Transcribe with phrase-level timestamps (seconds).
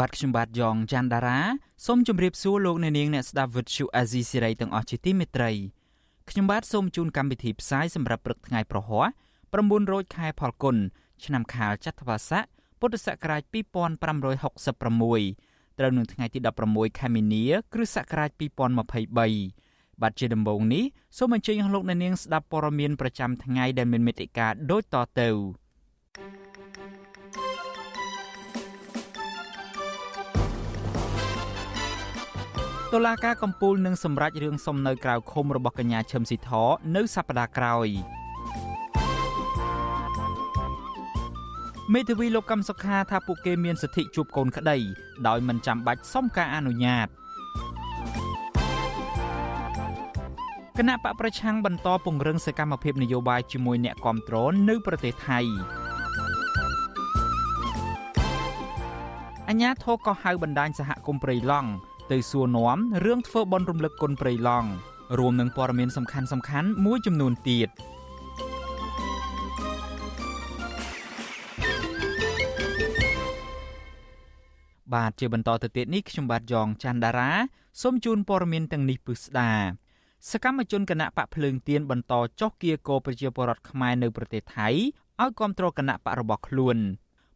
[0.00, 1.38] បាទខ្ញុំបាទយ៉ងច័ន្ទដារា
[1.86, 5.50] សូមជម្រាបសួរលោកអ្នកនាងអ្នកស្ដាប់វិទ្យុអាស៊ីសេរីទាំងអស់ជាទីមេត្រី
[6.30, 9.06] ខ្ញុំបាទសូមជូនកម្មវិធីផ្សាយសម្រាប់ព្រឹកថ្ងៃប្រហ័ស
[9.50, 10.76] 9រោចខែផលគុណ
[11.24, 12.44] ឆ្នាំខាលចត្វាស័ក
[12.80, 13.54] ពុទ្ធសករាជ2566
[15.78, 16.38] ត្រូវនឹងថ្ងៃទី
[16.70, 20.84] 16ខែមីនា គ្រិស្តសករាជ2023បាទជាដំបូងនេះ
[21.18, 25.30] សូមអញ្ជើញលោកអ្នកនាងស្ដាប់ព័ត៌មានប្រចាំថ្ងៃដែលមានមេត្តាដូចតទៅ
[32.94, 36.50] តុលាការកំពូលនឹងសម្រេចរឿងសំណើក្រៅឃុំរបស់កញ្ញាឈឹមស៊ីធ
[36.96, 37.88] នៅសប្តាហ៍ក្រោយ
[41.94, 44.78] មេធាវីលោកកឹមសុខាថាពួកគេមានសិទ្ធិជួបកូនក្តី
[45.26, 47.08] ដោយមិនចាំបាច់សុំការអនុញ្ញាត
[50.78, 54.36] គណៈបកប្រឆាំងបន្តពង្រឹងសកម្មភាពនយោបាយជាមួយអ្នកគាំទ្រ
[54.68, 55.40] នៅប្រទេសថៃ
[59.48, 61.70] អញ្ញាធរក៏ហៅបណ្ដាញសហគមន៍ព្រៃឡង់
[62.12, 64.68] ទៅសួរនាំរឿងធ្វើបន់រំលឹកគុណព្រៃឡង់
[65.18, 67.68] រួមនឹងព័ត៌មានសំខាន់សំខាន់មួយចំនួនទៀត
[74.94, 77.30] បាទជាបន្តទៅទៀតនេះខ្ញុំបាទយ៉ងច័ន្ទដារា
[77.82, 79.50] សូមជូនព័ត៌មានទាំងនេះពិស្ដា
[80.30, 84.68] សកម្មជនគណៈបកភ្លើងទៀនបន្តចុះគៀកោប្រជាពលរដ្ឋខ្មែរនៅប្រទេសថៃ
[85.20, 86.78] ឲ្យគ្រប់គ្រងគណៈបករបស់ខ្លួន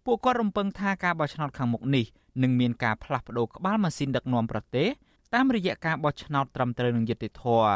[0.05, 2.07] ពួកគាត់រំពឹងថាការបោះឆ្នោតខាងមុខនេះ
[2.43, 4.89] នឹងមានការផ្លាស់ប្តូរក្បាលម៉ាស៊ីនដឹកនាំប្រទេស
[5.35, 7.73] តាមរយៈការបោះឆ្នោតត្រឹមត្រូវនឹងយុត្តិធម៌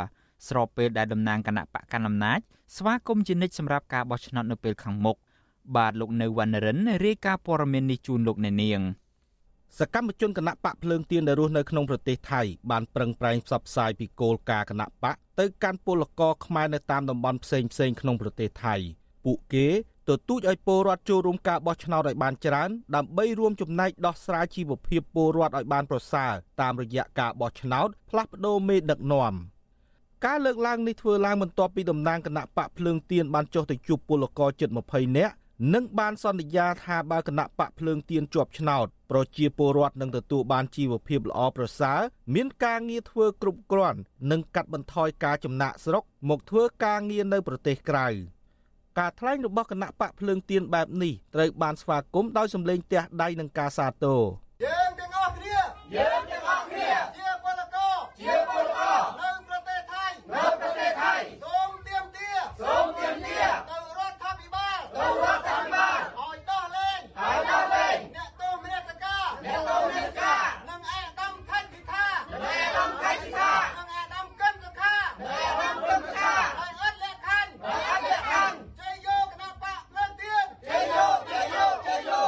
[0.49, 2.41] ស្របពេលដែលតំណាងគណៈបកកណ្ដាលអំណាច
[2.77, 5.17] ស្វាគមន៍ជានិច្ចសម្រាប់ការបោះឆ្នោតនៅពេលខាងមុខ
[5.77, 8.81] បាទលោកនៅវណ្ណរិនរាយការណ៍ព័ត៌មាននេះជូនលោកអ្នកនាង
[9.79, 18.75] សកម្មជនគណៈបកភ្លើងទៀនដែលរស់នៅក្នុងប្រទេសថៃបានប្រឹងប្រែងផ្សព្វផ្សាយពីគោលការណ៍គណៈបកទៅកាន់ពលករខ្មែរនៅតាមតំបន់ផ្សេងផ្សេងក្នុងប្រទេសថៃ
[19.25, 19.67] ពួកគេ
[20.09, 29.35] ទទូចឲ្យពលរដ្ឋចូលរួមការបោះឆ្នោតឲ្យបានច្រើន ដើម្បីរួមចំណែកដោះស្រាយជីវភាពពលរដ្ឋឲ្យបានប្រសើរតាមរយៈការបោះឆ្នោតផ្លាស់ប្ដូរមេដឹកនាំ
[30.27, 35.35] ការលើកឡើងនេះធ្វើឡើងបន្ទាប់ពីតំណាងគណៈបកភ្លើងទៀនបានចុះទៅជួបពលករជិត20នាក់
[35.75, 42.01] និងបានសន្យាថាបើគណៈបកភ្លើងទៀនជាប់ឆ្នោតប្រជាពលរដ្ឋនឹងទទួលបានជីវភាពល្អប្រសើរ
[42.35, 43.99] មានការងារធ្វើគ្រប់គ្រាន់
[44.31, 48.09] និងកាត់បន្ថយការចំណាក់ស្រុកមកធ្វើការងារនៅប្រទេសក្រៅ
[48.99, 54.21] ការថ្លែងរបស់គណៈបកភ្លើងទៀនបែបនេះត្រូវបានស្វាគមន៍ដោយសម្លេងទះដៃនិងការសាទរ
[54.65, 55.59] យើងទាំងអស់គ្នា
[55.97, 61.15] យើងទាំងអស់គ្នាជាពលករជាពលករនៅប្រទេសថៃនៅប្រទេសថៃ
[61.45, 62.31] សូមទៀមទា
[62.63, 82.23] សូមទៀមទាទៅរដ្ឋាភិបាលទៅរដ្ឋាភិបាលឲ្យដោះលែងឲ្យដោះលែងអ្នកទោសមនសិការអ្នកទោសមនសិការនិងអាដាមខិតពិថានិងអាដាមខិតពិថានិងអាដាមកិនសុខានិងអាដាមកិនសុខាឲ្យអត់លក្ខខណ្ឌឲ្យអត់លក្ខខណ្ឌជ័យយោគណៈបកភ្លើងទៀនជ័យយោជ័យយោជ័យយោ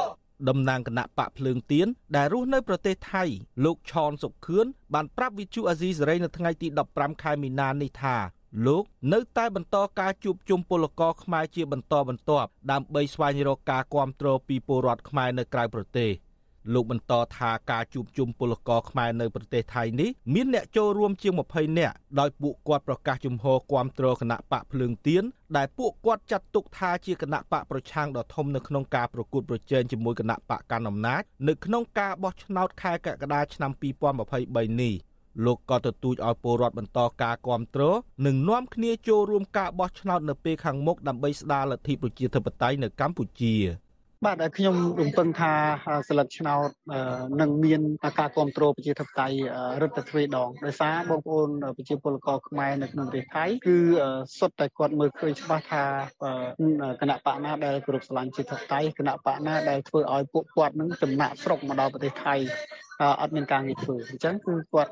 [0.49, 3.23] តំណាងគណៈបកភ្លើងទៀនដែលរស់នៅប្រទេសថៃ
[3.65, 8.17] លោកឆនសុខឿនបានប្រាប់វិទ្យុអាស៊ីសេរីនៅថ្ងៃទី15ខែមីនានេះថា
[8.65, 16.11] លោកនៅតែបន្តការជួបជុំពលករខ្មែរជាបន្តបន្ទាប់ដើម្បីស្វែងរកការគ្រប់គ្រងពីពលរដ្ឋខ្មែរនៅក្រៅប្រទេស
[16.73, 25.23] លោកបន្តថាការជួបជុំពលករខ្មែរនៅប្រទេសថៃនេះមានអ្នកចូលរួមជាង20នាក់ដោយពួកគាត់ប្រកាសជំហរគាំទ្រគណៈបកភ្លើងទៀន
[25.57, 33.71] ដែលពួកគាត់ចាត់ទុកថាជាគណៈបកប្រឆាំងដ៏ធំនៅក្នុងការប្រកួតប្រជែងជាមួយគណៈបកកណ្ដាលអំណាចនៅក្នុងការបោះឆ្នោតខែកក្កដាឆ្នាំ
[34.21, 34.95] 2023នេះ
[35.45, 43.55] លោកក៏ទទូចឲ្យពលរដ្ឋបន្តការគ្រប់គ្រងនិងនាំគ្នាចូលរួមការបោះឆ្នោតនៅពេលខាងមុខដើម្បីស្ដារលទ្ធិប្រជាធិបតេយ្យនៅកម្ពុជា
[44.25, 45.53] បាទខ្ញុំរំពឹងថា
[46.09, 46.69] សិលឹកឆ្នោត
[47.41, 47.81] នឹងមាន
[48.19, 49.37] ការគ្រប់គ្រងប្រជាធិបតេយ្យ
[49.81, 53.77] រដ្ឋទ្វេដងដោយសារបងប្អូនប្រជាពលករខ្មែរនៅក្នុងប្រទេសថៃគឺ
[54.37, 55.83] សុទ្ធតែគាត់មើលឃើញច្បាស់ថា
[57.01, 62.35] គណៈបកណាដែលគោរពស្រឡាញ់ប្រជាធិបតេយ្យគណៈបកណាដែលធ្វើឲ្យពួកគាត់នឹងចំណាក់ស្រុកមកដល់ប្រទេសថៃ
[63.21, 64.91] អត់មានការងារធ្វើអញ្ចឹងគឺគាត់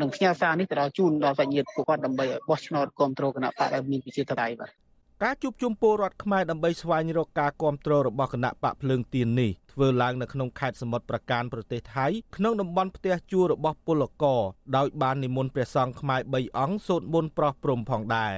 [0.00, 4.83] នឹងផ្ញើសារនេះទៅដល់ជូនដល់សាច់ញាតិពួកគាត់ដើម្បីបោះឆ្នោតគ្រប់គ្រងគណៈបកដែលមានប្រជាធិបតេយ្យបាទ
[5.22, 12.06] ការជួបជុំពលរដ្ឋខ្មែរដើម្បីស្វែងរកការគ្រប់គ្រងរបស់គណៈបកភ្លើងទៀននេះធ្វើឡើងនៅក្នុងខេត្តសមុទ្រប្រការប្រទេសថៃ
[12.36, 14.40] ក្នុងតំបន់ផ្ទះជួលរបស់ពលករ
[14.76, 18.34] ដោយបាននិមន្តព្រះសង្ឃខ្មែរ3អង្គសូត្រមន្តប្រោះព្រំផងដែរ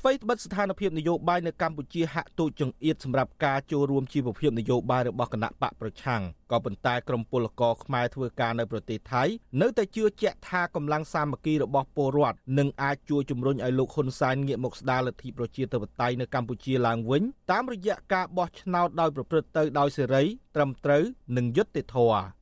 [0.00, 6.22] អ្វីត្បិតស្ថានភាពនយោបាយនៅកម្ពុជាហាក់ទូចចង្អៀតសម្រាប់ការចូលរួមជីវភាពនយោបាយរបស់គណៈបកប្រឆាំង
[6.52, 9.22] ក៏ប៉ុន្តែក្រមពលករខ្មែរធ្វើការនៅប្រទេសថៃ
[9.60, 17.22] នៅតែជឿជាក់ថាកម្លាំងសាមគ្គីរបស់ពលរដ្ឋនឹងអាចជួយជំរុញឲ្យលោកហ៊ុនសែនងាកមកស្ដារលទ្ធិប្រជាធិបតេយ្យនៅកម្ពុជាឡើងវិញ
[17.52, 20.22] តាមរយៈការបោះឆ្នោតដោយប្រព្រឹត្តទៅដោយសេរី
[20.56, 21.02] ត្រឹមត្រូវ
[21.36, 22.37] និងយុត្តិធម៌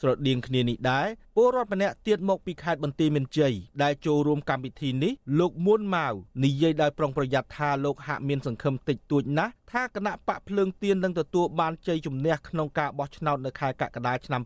[0.00, 1.06] ស្រដៀងគ្នានេះដែរ
[1.36, 6.14] ពលរដ្ឋម្នាក់ទៀតមកពីខេត្តបន្ទាយមានជ័យដែលចូលរួមកម្មវិធីនេះលោកមួនម៉ាវ
[6.44, 14.42] និយាយដោយប្រុងប្រយ័ត្នថាលោកហាក់មានសង្ឃឹមតិចតួចណាស់ថាគណៈបកភ្លើងទៀននឹងទទួលបានជ័យជំនះក្នុងការបោះឆ្នោតនៅខែកក្កដាឆ្នាំ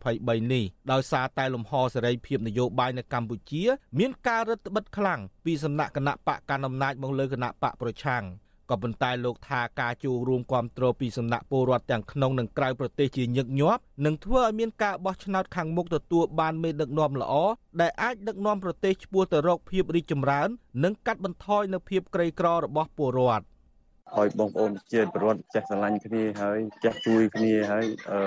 [0.00, 3.62] 2023នេះដោយសារតែលំហសេរីភាពនយោបាយនៅកម្ពុជា
[3.98, 8.24] មានការរឹតបន្តឹងខ្លាំងពីសំណាក់គណៈបកកណ្ដាលអំណាចមកលើគណៈបកប្រឆាំង
[8.72, 17.34] ក៏ប៉ុន្តែលោកថាការចូលរួមគ្រប់គ្រងពីសំណាក់ពលរដ្ឋទាំងក្នុងនិងក្រៅប្រទេសជាញឹកញាប់នឹងធ្វើឲ្យមានការបោះឆ្នោតខាងមុខទទួលបានមេដឹកនាំល្អ
[17.80, 20.48] ដែលអាចដឹកនាំប្រទេសឆ្ពោះទៅរកភាពរីកចម្រើន
[20.84, 23.44] និងកាត់បន្ថយនូវភាពក្រីក្ររបស់ពលរដ្ឋ
[24.20, 28.20] ឲ្យបងប្អូនជាតិប្រវត្តិចេះស្រឡាញ់គ្នាហើយចេះជួយគ្នាហើយអឺ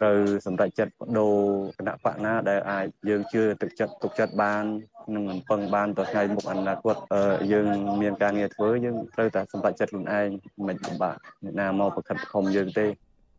[0.00, 1.36] ត្រូវសម្រេចចិត្តបដូរ
[1.78, 4.64] គណៈបកណាដែលអាចយើងជឿទឹកចិត្តទុកចិត្តបាន
[5.14, 6.96] នឹងពឹងបានទៅថ្ងៃមុខអនាគត
[7.52, 7.66] យើង
[8.00, 10.28] មានការងារធ្វើយើងត្រូវតែសម្រេចចិត្តខ្លួនឯង
[10.66, 12.86] មិនពិបាកអ្នកណាមកប្រខិតប្រខំយើងទេ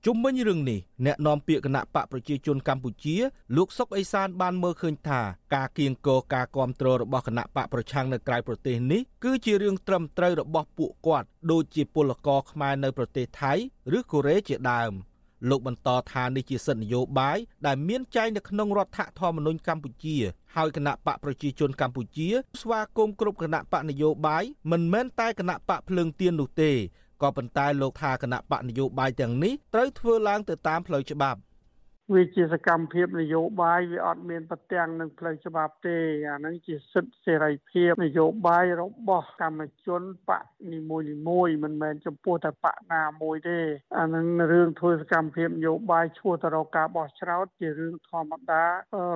[0.08, 3.16] ជុំវិញរឿងនេះអ្នកនាំពាក្យគណៈបកប្រជាជនកម្ពុជា
[3.58, 5.22] លោកសុកអេសានបានមើលឃើញថា
[5.56, 13.54] ការគៀងគរការគ្រប់គ្រងរបស់គណៈបកប្រឆាំងនៅក្រៅប្រទេសនេះគឺជារឿងត្រឹមត្រូវរបស់ពួកគាត់ដូចជាពលករខ្មែរនៅប្រទេសថៃ
[13.98, 14.94] ឬកូរ៉េជាដើម
[15.50, 20.18] លោកបន្តថានេះជាសិទ្ធិនយោបាយដែលមានចែងនៅក្នុងរដ្ឋធម្មនុញ្ញកម្ពុជា
[20.56, 22.28] ហើយគណៈបកប្រជាជនកម្ពុជា
[22.62, 26.72] ស្វាគមន៍គ្រប់គណៈបកនយោបាយមិនមែនតែគណៈបកភ្លើងទៀននោះទេ
[27.22, 31.40] ក៏ប៉ុន្តែលោកថាគណៈបកនយោបាយទាំងនេះត្រូវធ្វើឡើងទៅតាមផ្លូវច្បាប់
[32.12, 35.98] វាជាសកម្មភាពនយោបាយវាអត់មានប្រទាំងនឹងផ្លូវច្បាប់ទេ
[36.30, 40.44] អាហ្នឹងជាសិទ្ធិសេរីភាពនយោបាយរបស់កម្មជនបក
[40.74, 43.60] នីមួយនីមួយមិនមែនចំពោះតែបកណាមួយទេ
[43.98, 48.64] អាហ្នឹងរឿងធ្វើសកម្មភាពនយោបាយឈ្មោះទៅរកការបោះឆ្នោតជារឿងធម្មតា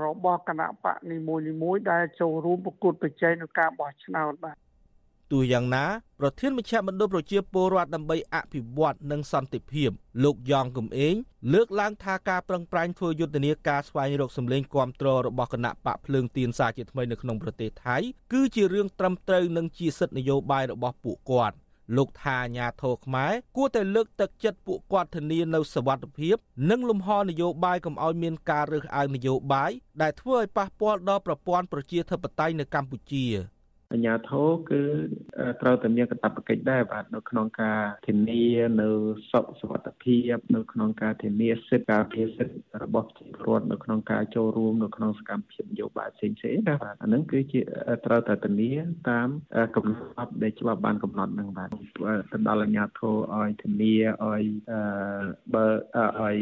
[0.05, 4.66] របស់គណៈបកនីមួយនីមួយដែលចូលរួមប្រកួតប្រជែងក្នុងការបោះឆ្នោតបាទ
[5.31, 5.85] ទោះយ៉ាងណា
[6.19, 9.89] ប្រធានមជ្ឈមណ្ឌលប្រជាពលរដ្ឋដើម្បីអភិវឌ្ឍនិងសន្តិភាព
[10.23, 11.15] លោកយ៉ងកំឯង
[11.53, 17.97] លើកឡើងថាការប្រឹងប្រែងធ្វើយុទ្ធនាការស្វែងរកសម្លេងគាំទ្ររបស់គណៈបកភ្លើងទៀនសាជាថ្មីនៅក្នុងប្រទេសថៃ
[18.33, 21.57] គឺជារឿងត្រឹមត្រូវនិងជាសិទ្ធិនយោបាយរបស់ពួកគាត់
[21.97, 26.35] លោកថាអាញាធរខ្មែរគួរតែលើកទឹកចិត្តពួកគាត់ធានានៅសវត្ថិភាព
[26.69, 29.71] និងលំហនយោបាយកុំឲ្យមានការរើសអើងនយោបាយ
[30.01, 33.25] ដែលធ្វើឲ្យប៉ះពាល់ដល់ប្រព័ន្ធប្រជាធិបតេយ្យនៅកម្ពុជា។
[33.93, 34.81] អញ្ញាធរគឺ
[35.61, 38.43] ត្រូវតែមានកាតព្វកិច្ចដែរបាទនៅក្នុងការធានា
[38.81, 38.89] នៅ
[39.31, 47.61] សុខសុវត្ថិភាពនៅក្នុងការធានាសិទ្ធិការពារសិទ្ធិរបស់ប្រជាពលរដ្ឋនៅក្នុងការចូលរួមនៅក្នុងសកម្មភាពនយោបាយផ្សេងៗណាបាទអានឹងគឺជា
[48.05, 48.71] ត្រូវតែធានា
[49.09, 49.29] តាម
[49.75, 51.69] កំណត់ដែលច្បាប់បានកំណត់នឹងបាទ
[52.31, 53.95] ទៅដល់អញ្ញាធរឲ្យធានា
[54.25, 54.43] ឲ្យ
[55.53, 55.65] បើ
[56.19, 56.39] ឲ្យ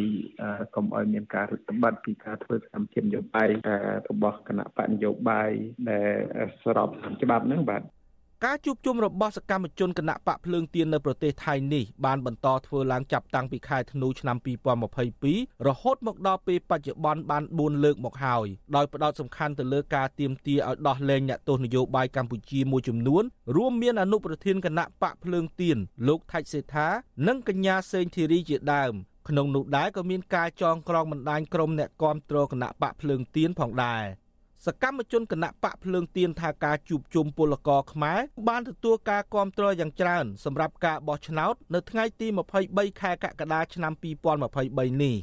[0.75, 3.47] កុំឲ្យមានការរឹតបន្តឹងពីការធ្វើសកម្មភាពនយោបាយ
[4.09, 5.51] របស់គណៈបកនយោបាយ
[5.89, 7.81] ដែលស្របតាមច្បាប់ប់ហ្នឹងបាទ
[8.45, 14.37] ការជួបជុំរបស់សកម្មជនគណៈបកភ្លើងទៀននៅប្រទេសថៃនេះបានបន្តធ្វើឡើងចាប់តាំងពីខែធ្នូឆ្នាំ
[15.01, 23.23] 2022រហូតមកដល់ពេលបច្ចុប្បន្នបាន4លើកមកហើយដោយផ្ដោតសំខាន់ទៅលើការទៀមទាឲ្យដោះលែងអ្នកទោសនយោបាយកម្ពុជាមួយចំនួន
[23.55, 25.77] រួមមានអនុប្រធានគណៈបកភ្លើងទៀន
[26.07, 26.87] លោកថាច់សេដ្ឋា
[27.27, 28.93] និងកញ្ញាសេងធីរីជាដើម
[29.29, 34.03] ក្នុងនោះដែរក៏មានការចងក្រងបណ្ដាញក្រុមអ្នកគាំទ្រគណៈបកភ្លើងទៀនផងដែរ
[34.65, 42.27] សកម្មជនគណៈបកភ្លើងទៀនថាការជួបជុំពលករខ្មែរបានទទួលការគាំទ្រយ៉ាងច្រើនសម្រាប់ការបោះឆ្នោតនៅថ្ងៃទី
[42.63, 43.93] 23ខែកក្កដាឆ្នាំ
[44.43, 45.15] 2023នេះ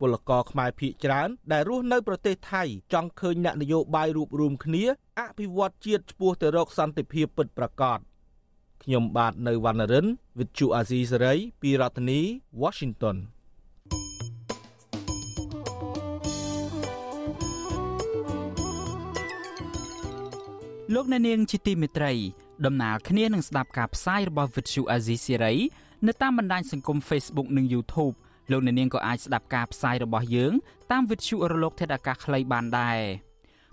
[0.00, 4.84] ពលករខ្មែរភៀកច្រើនដែលរស់នៅប្រទេសថៃចង់ឃើញអ្នកនយោបាយរួបរวมគ្នា
[5.20, 7.98] អភិវឌ្ឍជាតិឆ្ពោះទៅរកសន្តិភាពពិតប្រាកដ
[8.82, 10.06] ខ្ញុំបាទនៅវណ្ណរិន
[10.36, 12.20] With Chu Azizi Saray ពីរដ្ឋធានី
[12.62, 13.16] Washington
[20.94, 22.12] លោកអ្នកនាងជាទីមេត្រី
[22.66, 25.54] ដំណើរគ្នានឹងស្ដាប់ការផ្សាយរបស់ Vuthu Azizi Siri
[26.06, 28.14] នៅតាមបណ្ដាញសង្គម Facebook និង YouTube
[28.50, 30.52] លោកអ្នកនាងក៏អាចស្ដាប់ការផ្សាយរបស់យើង
[30.90, 32.98] តាម Vuthu រលកធាតុអាកាសខ្លីបានដែរ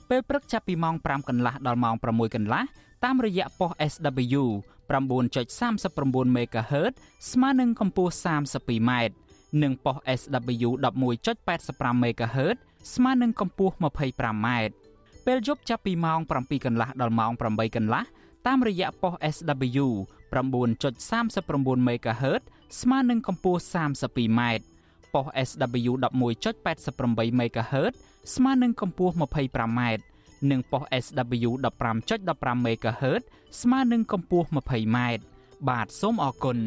[0.10, 2.64] ពេលព្រឹកចាប់ពីម៉ោង5កន្លះដល់ម៉ោង6កន្លះ
[3.04, 4.44] តាមរយៈប៉ុស SW
[4.90, 6.94] 9.39 MHz
[7.32, 8.92] ស្មើនឹងកម្ពស់ 32m
[9.64, 10.70] និងប៉ុស SW
[11.24, 12.58] 11.85 MHz
[12.94, 14.48] ស្មើនឹងកម្ពស់ 25m
[15.32, 18.04] ពេលយប់ចាប់ពីម៉ោង7កន្លះដល់ម៉ោង8កន្លះ
[18.48, 19.88] តាមរយៈប៉ុស SW
[20.34, 22.42] 9.39 MHz
[22.82, 24.42] ស្មើនឹងកម្ពស់ 32m
[25.14, 27.94] ប៉ុស SW 11.88 MHz
[28.36, 29.82] ស្មើនឹងកម្ពស់ 25m
[30.52, 31.50] និងប៉ុស SW
[32.06, 33.22] 15.15 MHz
[33.62, 34.98] ស្មើនឹងកម្ពស់ 20m
[35.70, 36.58] បាទសូមអរគុណ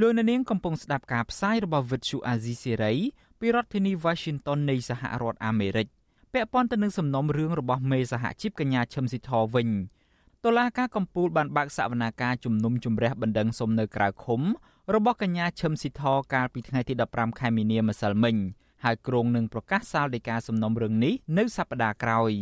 [0.00, 2.96] លោកនាងកំពុងស្ដាប់ការផ្សាយរបស់ Vuthu Azizi Serai
[3.40, 5.86] ពីរដ្ឋធានី Washington នៃសហរដ្ឋអាមេរិក
[6.32, 9.68] ពាក់ព័ន្ធទៅនឹងសំណុំរឿងរបស់មេសហជីពកញ្ញាឈឹមស៊ីធវិញ
[10.44, 14.40] តុលាការកំពូលបានបើកសវនាការជំនុំជម្រះបណ្ដឹងសុំនៅក្រៅឃុំ
[14.94, 16.02] របស់កញ្ញាឈឹមស៊ីធ
[16.34, 18.36] កាលពីថ្ងៃទី15ខែមីនាម្សិលមិញ
[18.84, 22.32] ហើយក្រុងនឹងប្រកាសសាលដីកាសំណុំរឿងនេះនៅសប្តាហ៍ក្រោយ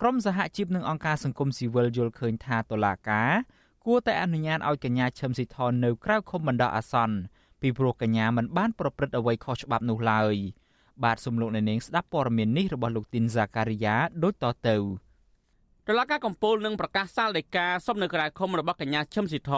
[0.00, 3.57] ក្រមសហជីពនិងអង្គការសង្គមស៊ីវិលយល់ឃើញថាតុលាការគួ
[3.96, 7.16] រតែអនុញ្ញាតឲ្យកញ្ញាឈឹមស៊ីធនៅក្រៅឃុំបណ្ដោះអាសន្ន
[7.60, 10.34] ពីព្រោះកញ្ញាមិនបានប្រព្រឹត្តអ្វីខុសច្បាប់នោះឡើយ
[11.04, 14.76] បាទសំលោកនៅនាងស្ដាប់ព័ត៌មាននេះរបស់លោកទីនហ្សាការីយ៉ាដូចតទៅ
[15.88, 19.52] តុលាការកំពូលនឹងប្រកាសសាលដីកាសុំនៅក្រៅឃុំរបស់កញ្ញាឈឹមស៊ីធ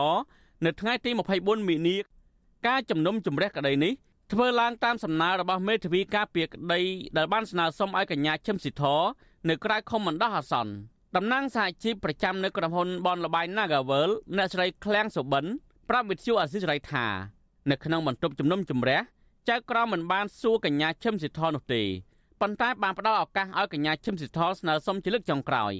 [0.64, 1.10] នៅថ្ងៃទី
[1.40, 1.96] 24មីនា
[2.66, 3.92] ការជំនុំជម្រះក្តីនេះ
[4.32, 6.80] ធ្វើឡើងតាមសំណើរបស់មេធាវីការពារក្តី
[7.16, 8.82] ដែលបានស្នើសុំឲ្យកញ្ញាឈឹមស៊ីធ
[9.48, 10.72] នៅក្រៅឃុំបណ្ដោះអាសន្ន
[11.16, 15.44] តំណាងសហជីពប្រចាំនៅក្រុមហ៊ុនបនលបៃ Nagavel អ្នកស្រីឃ្លាំងសុបិន
[15.88, 17.06] ប្រាប់វិទ្យុអាស៊ីសេរីថា
[17.70, 19.00] នៅក្នុងបន្ទប់ជំនុំជម្រះ
[19.48, 21.82] ចៅក្រមមិនបានសួរកញ្ញាឈឹមស៊ីធនោះទេ
[22.40, 25.72] ប៉ុន្តែបានផ្ដល់ឱកាសឲ្យកញ្ញាឈឹមស៊ីធស្នើសុំជាលើកចុងក្រោយ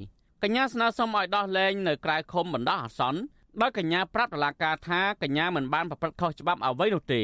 [0.42, 3.20] កញ្ញាស្នើសុំឲ្យដោះលែងនៅក្រៅឃុំបណ្ដោះអាសន្ន
[3.60, 7.22] ដោយកញ្ញាប្រាប់តុលាការថាកញ្ញាមិនបានប្រព្រឹត្តខុសច្បាប់អ្វីនោះទេ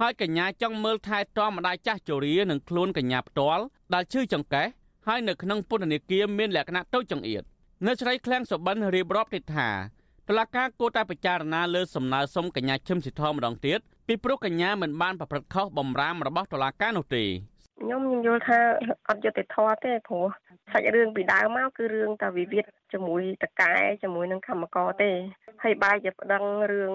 [0.00, 3.62] ហើយកញ្ញាចង់មើលថែទាំម្ដាយចាស់ជរានិងខ្លួនកញ្ញាផ្ទាល់
[3.94, 4.66] ដែលឈឺចង្កេះ
[5.12, 7.42] ហើយនៅក្នុងពន្ធនាគារមានលក្ខណៈតូចចង្អៀត
[7.86, 9.68] នៅស្រីឃ្លាំងសុបិនរៀបរាប់ទៀតថា
[10.28, 17.24] តុលាការគួរតែពិចារណាលើសំណើសុំកញ្ញាឈឹមស៊ីធម្ដងទៀតពីព្រោះកញ្ញាមិនបានប្រព្រឹត្តខុសបំរាមរបស់តុលាការនោះទេ
[17.80, 18.58] ខ្ញុំខ្ញុំយល់ថា
[19.08, 20.26] អត់យុត្តិធម៌ទេព្រោះ
[20.72, 25.10] សាច់រឿងពីដើមមកគឺរឿងតែវិវាទជាមួយតកែជាមួយនឹងកម្មករទេ
[25.62, 26.94] ហើយបែរជាប្តឹងរឿង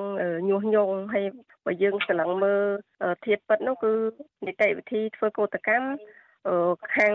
[0.49, 1.25] ញុះញង់ហើយ
[1.65, 2.63] បើយើងស្រឡឹងមើល
[3.25, 3.91] ធៀបពិតនោះគឺ
[4.45, 5.87] នីតិវិធីធ្វើកោតកម្ម
[6.95, 7.13] ខាង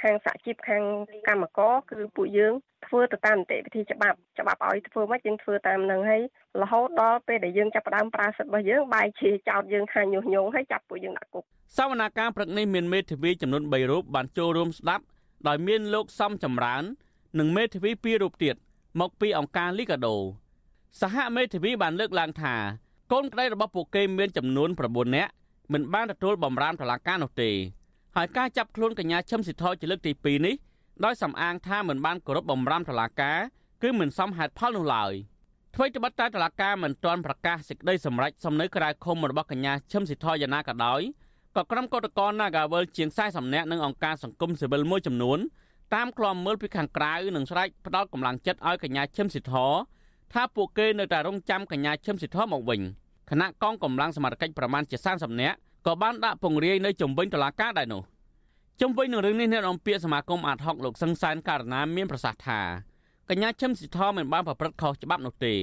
[0.00, 0.82] ខាងសហជីពខាង
[1.28, 2.54] កម្មករគឺពួកយើង
[2.86, 6.22] ធ្វើទៅតាមនីតិវិធីច្បាប់ច្បាប់ឲ្យធ្វើមកយើងធ្វើតាមនឹងហើយ
[6.62, 11.44] រហូតដល់ពេលដែលយើងចាប់ផ្ដើមប្រើសិទ្ធិរបស់យើងបែរជាចោទយើងថាញុះញង់ហើយចាប់ពួកយើងដាក់គុក
[11.78, 15.04] សវនាការព្រឹកនេះមានមេធាវីចំនួន3រូបបានចូលរួមស្ដាប់
[15.48, 16.82] ដោយមានលោកសំចម្រើន
[17.38, 18.54] និងមេធាវី2រូបទៀត
[19.00, 20.16] មកពីអង្គការលីកាដូ
[21.00, 22.54] សហមេធាវីបានលើកឡើងថា
[23.12, 25.30] កូនក្តីរបស់ពួកគេមានចំនួន9នាក់
[25.72, 27.50] មិនបានទទួលបម្រាមតុលាការនោះទេ
[28.16, 30.54] ហើយការចាប់ខ្លួនកញ្ញាឈឹមស៊ីធជាលើកទី2នេះ
[31.04, 33.38] ដោយសំអាងថាមិនបានគោរពបំរាមតុលាការ
[33.82, 35.12] គឺមិនសមហេតុផលនោះឡើយ
[35.74, 41.00] អ្វីត្បិតតែតុលាការមិនទាន់ប្រកាសសេចក្តីសម្រេចសំនៅក្រៅឃុំរបស់កញ្ញាឈឹមស៊ីធយ៉ាងណាក៏ដោយ
[41.56, 45.38] ក៏ក្រុមកោតក្រ Nagawal ជាង40នាក់និងអង្គការសង្គមស៊ីវិលមួយចំនួន
[45.94, 49.54] តាមក្លំមើលពីខាងក្រៅនិងស្រែកផ្ដាល់កម្លាំងចិត្តឲ្យកញ្ញាឈឹមស៊ីធ
[50.32, 52.80] ថាពួកគេនៅតែរងចាំកញ្ញាឈឹមស៊ីធមកវិញ
[53.30, 58.02] គណៈកងកម្លាំងសមត្ថកិច្ចប្រមាណជា30នាក់ ក៏បានដាក់ពង្រាយនៅជំវិញតុលាការដែរនោះ
[58.80, 62.60] ជំវិញនឹងរឿងនេះអ្នករំពាកសមាគមអាត់ហុកលោកសឹងសានករណាមានប្រសាសន៍ថា
[63.28, 65.54] កញ្ញាឈឹមស៊ីធមិនបានប្រព្រឹត្តខុសច្បាប់នោះទេ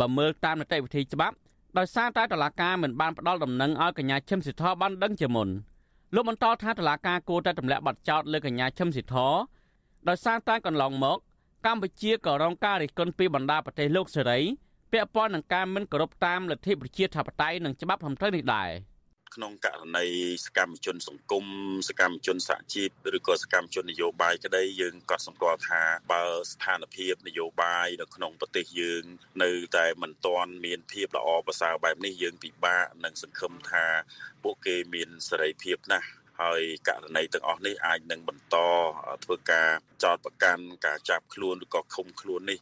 [0.00, 1.36] បើមើលតាមនីតិវិធីច្បាប់
[1.78, 5.48] ដោយសារតែតុលាការមិនបានផ្ដល់ដំណឹងឲ្យកញ្ញាឈឹមស៊ីធបានដឹងជាមុន
[6.14, 9.16] លោកបន្តថាតុលាការគួរតែទម្លាក់បទចោទលើកញ្ញាឈឹមស៊ីធ
[10.08, 11.18] ដោយសារតែកន្លងមក
[11.66, 14.40] កម្ពុជាក៏រងការរិះគន់ពីបណ្ដាប្រទេសលោកសេរី
[14.92, 18.70] ពាក់ព័ន្ធនឹងការមិនគោរពតាមលទ្ធិប្រជាធិបតេយ្យនិងច្បាប់ព្រមត្រូវនេះដែរ។
[19.34, 20.06] ក្នុងករណី
[20.46, 21.44] សកម្មជន សង្គម
[21.88, 29.04] សកម្មជនសហជីពឬក៏សកម្មជននយោបាយក្តីយើងក៏សម្គាល់ថាបើស្ថានភាពនយោបាយនៅក្នុងប្រទេសយើង
[29.42, 33.86] នៅតែមិនទាន់មានភាពល្អប្រសើរបែបនេះយើងពិបាកនឹងសង្ឃឹមថា
[34.42, 36.08] ពួកគេមានសេរីភាពណាស់
[36.40, 38.56] ហើយករណីទាំងអស់នេះអាចនឹងបន្ត
[39.24, 39.70] ធ្វើការ
[40.04, 42.58] ចោតប្រកាន់ការចាប់ខ្លួនឬក៏ឃុំខ្លួននេះ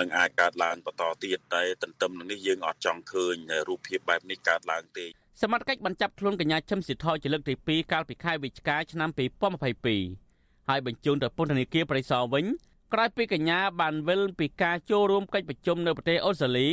[0.00, 3.36] នឹងអាចកើតឡើងបន្តទៀតតែទន្ទឹមនឹងនេះយើងអត់ចង់ឃើញ
[3.68, 5.06] រូបភាពបែបនេះកើតឡើងទេ
[5.42, 9.10] សមត្ថកិច្ចបញ្ចាប់ខ្លួនកញ្ញាឈឹមស៊ីធជាលើកទី2កាលពីខែវិច្ឆិកាឆ្នាំ
[9.88, 12.44] 2022ហើយបញ្ជូនទៅពន្ធនាគារប្រៃសណវិញ
[12.92, 16.68] ក្រោយពីកញ្ញាបានវិលពីការចូលរួមកិច្ចប្រជុំនៅប្រទេសអូស្ត្រាលី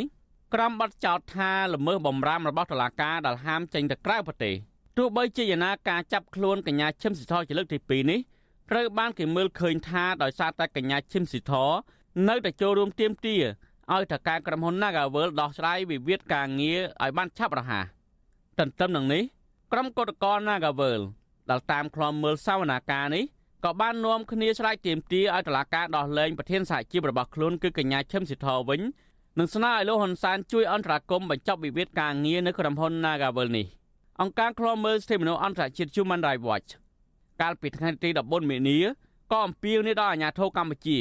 [0.53, 4.55] ក្រោមបទចោទថាល្មើសបំរាមរបស់តុលាការដែលហាមចេញទៅក្រៅប្រទេស
[4.97, 8.19] ទោះបីជាយ៉ាងណាការចាប់ខ្លួនកញ្ញាឈឹមស៊ីធជាលើកទី2នេះ
[8.71, 11.53] ត្រូវបានគេមើលឃើញថាដោយសារតែកញ្ញាឈឹមស៊ីធ
[12.29, 13.43] នៅតែចូលរួមទាមទារ
[13.93, 17.85] ឲ្យតការក្រុមហ៊ុន Nagavel ដោះស្រាយវិវាទការងារឲ្យបានឆាប់រហ័ស
[18.59, 19.23] ទន្ទឹមនឹងនេះ
[19.71, 21.01] ក្រុមកោតក្រ Nagavel
[21.49, 23.23] ដែលតាមឃ្លាំមើលសវនាការនេះ
[23.65, 28.81] ក៏បាននាំគ្នាឆ្លើយទាមទារឲ្យតុលាការដោះលែងប្រធានសហជីពរបស់ខ្លួនគឺកញ្ញាឈឹមស៊ីធវិញ
[29.39, 33.67] និងស្នើឲ្យលោកហ៊ុនសែនជួយអន្តរាគមន៍បញ្ចប់វិវាទការងារនៅក្រុមហ៊ុន Nagavel នេះ
[34.21, 36.69] អង្គការឃ្លាំមើលសិទ្ធិមនុស្សអន្តរជាតិ Human Rights Watch
[37.41, 38.77] កាលពីថ្ងៃទី14មីនា
[39.31, 40.97] ក៏អំពាវនាវដល់អាជ្ញាធរកម្ពុជា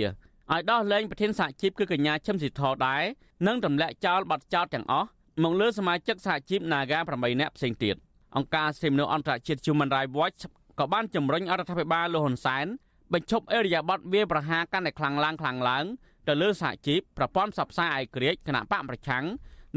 [0.53, 3.03] ឲ្យដោះលែងប្រធានសហជីពគឺកញ្ញាឈឹមស៊ីធដែរ
[3.47, 5.09] និងទម្លាក់ចោលបទចោទទាំងអស់
[5.41, 7.97] មកលើសមាជិកសហជីព Naga 8នាក់ផ្សេងទៀត
[8.37, 10.41] អង្គការសិទ្ធិមនុស្សអន្តរជាតិ Human Rights Watch
[10.79, 12.67] ក៏បានជំរុញរដ្ឋាភិបាលលោកហ៊ុនសែន
[13.13, 15.85] បញ្ឈប់អេរយាប័តវាប្រហារកាន់តែខ្លាំងឡើងខ្លាំងឡើង
[16.29, 19.25] ទៅលើសហជីពប្រព័ន្ធផ្សព្វផ្សាយឯករាជ្យគណៈបកប្រឆាំង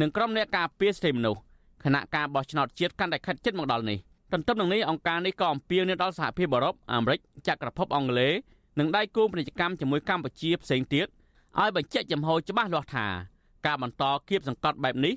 [0.01, 1.41] និងក្រុមអ្នកការពារសិទ្ធិមនុស្ស
[1.85, 3.97] គណៈការបោះឆ្នោតជាតិកាន់តែខិតជិតមកដល់នេះ
[4.33, 8.33] ទន្ទឹមនឹងនេះអង្គការនេះក៏អំពាវនាវដល់សហភាពអឺរ៉ុបអាមេរិកចក្រភពអង់គ្លេស
[8.79, 11.07] និងដៃគូពាណិជ្ជកម្មជាមួយកម្ពុជាផ្សេងទៀត
[11.59, 13.07] ឲ្យបញ្ជាក់ចំហច្បាស់លាស់ថា
[13.65, 15.13] ការបន្តគៀបសង្កត់បែបនេះ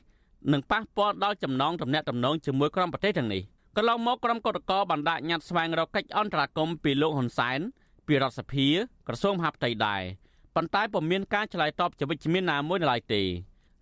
[0.52, 3.42] នឹងប៉ះពាល់ដល់ចំណងទំនាក់ទំនងជាមួយក្រុមប្រទេសទាំងនេះ
[3.76, 7.60] កន្លងមកក្រុមកោតក្របានដាក់ញត្តិស្វែងរកកិច្ចអន្តរាគមន៍ពីលោកហ៊ុនសែន
[8.06, 8.66] ពីរដ្ឋសភា
[9.08, 10.02] ក្រសួងមហាផ្ទៃដែរ
[10.54, 13.22] ប៉ុន្តែពុំមានការឆ្លើយតបជាវិជ្ជមានណាមួយនៅឡើយទេ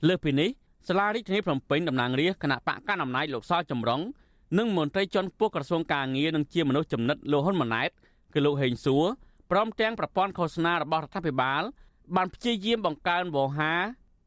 [0.09, 0.49] លើសពីនេះ
[0.89, 4.01] សាលារដ្ឋាភិបាលភ្នំពេញតំណាងរាស្ត្រគណៈបកកណ្ដាលអំណាចលោកសោចម្រុង
[4.59, 7.91] និងមន្ត្រីជាន់ខ្ពស់ក្រសួងកាងារនិងជាមនុស្សចំណិតលោកហ៊ុនម៉ាណែត
[8.35, 9.05] គឺលោកហេងសួរ
[9.51, 11.63] ព្រមទាំងប្រព័ន្ធឃោសនារបស់រដ្ឋាភិបាល
[12.17, 13.73] បានព្យាយាមបង្កើនវោហា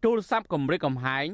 [0.04, 1.28] ទូរស័ព្ទកម្រិតកំហែង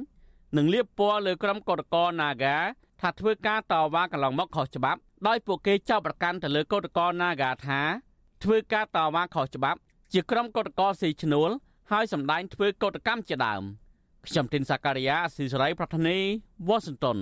[0.57, 2.55] និងលៀបពណ៌លើក្រុមកោតក្រ Naga
[3.01, 7.81] ថាធ្វើការតវ៉ាកន្លងមកខុសច្បាប់ដោយពួកគេចោទប្រកាន់ទៅលើកោតក្រ Naga ថា
[8.43, 9.79] ធ្វើការតវ៉ាខុសច្បាប់
[10.13, 11.49] ជាក្រុមកោតក្រស៊ីឈ្នួល
[11.91, 13.63] ហើយសម្ដែងធ្វើកោតកម្មជាដើម
[14.27, 16.17] ខ្ញុំទីនសាការីយ៉ាស៊ីសេរីប្រធានី
[16.67, 17.17] វ៉ាស៊ីនតោន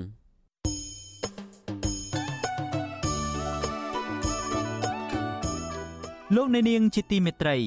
[6.36, 7.58] លោកអ្នកនាងជាទីមេត្រី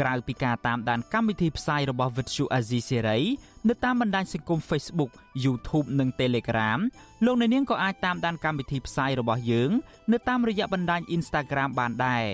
[0.00, 3.22] ក្រៅពីការតាមដានកម្មវិធីផ្សាយរបស់ Vuthu Azizi Serai
[3.68, 5.10] នៅតាមបណ្ដាញសង្គម Facebook
[5.44, 6.80] YouTube និង Telegram
[7.24, 9.70] លោកអ្នកនាងក៏អាចតាមដានកម្មវិធីផ្សាយរបស់យើង
[10.12, 12.24] នៅតាមរយៈបណ្ដាញ Instagram បានដែរ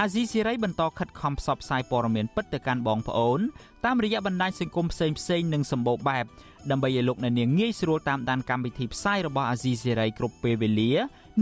[0.00, 3.40] អាស៊ីសេរីបន្តខិតខំផ្សព្វផ្សាយព័ត៌មានពិតទៅកាន់បងប្អូន
[3.84, 6.24] តាមរយៈបណ្ដាញសង្គមផ្សេងផ្សេងនិងសម្បូរបែប
[6.70, 10.92] ដើម្បីឲ្យលោកអ្នកនាងងាយស្រួលតាមដានកម្មវិធីផ្សាយរបស់អាស៊ីសេរីគ្រប់ពេលវេលា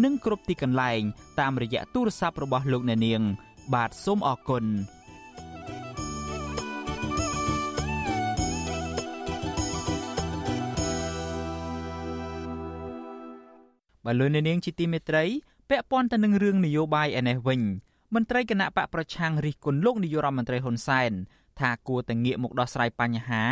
[0.05, 1.01] និងគ្រប់ទីកន្លែង
[1.41, 3.23] តាមរយៈទូរស័ព្ទរបស់លោកអ្នកនាង
[3.75, 4.65] បាទសូមអរគុណ
[14.05, 15.25] បើលោកអ្នកនាងជាទីមេត្រី
[15.71, 17.61] ពាក់ព័ន្ធទៅនឹងរឿងនយោបាយឯនេះវិញ
[18.15, 21.13] មន្ត្រីគណៈបកប្រឆាំងរិះគន់លោកនាយករដ្ឋមន្ត្រីហ៊ុនសែន
[21.59, 23.45] ថាគួរតែងាកមកដោះស្រាយបញ្ហា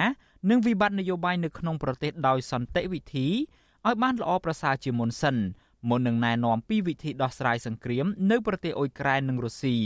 [0.51, 3.27] និងវិបត្តិនយោបាយនៅក្នុងប្រទេសដោយសន្តិវិធី
[3.87, 5.37] ឲ្យបានល្អប្រសើរជាមុនសិន
[5.89, 9.77] មុននឹងណែនាំពីវិធីដោះស្រាយសង្គ្រាមនៅប្រទេសអ៊ុយក្រែននិងរុស្ស៊ី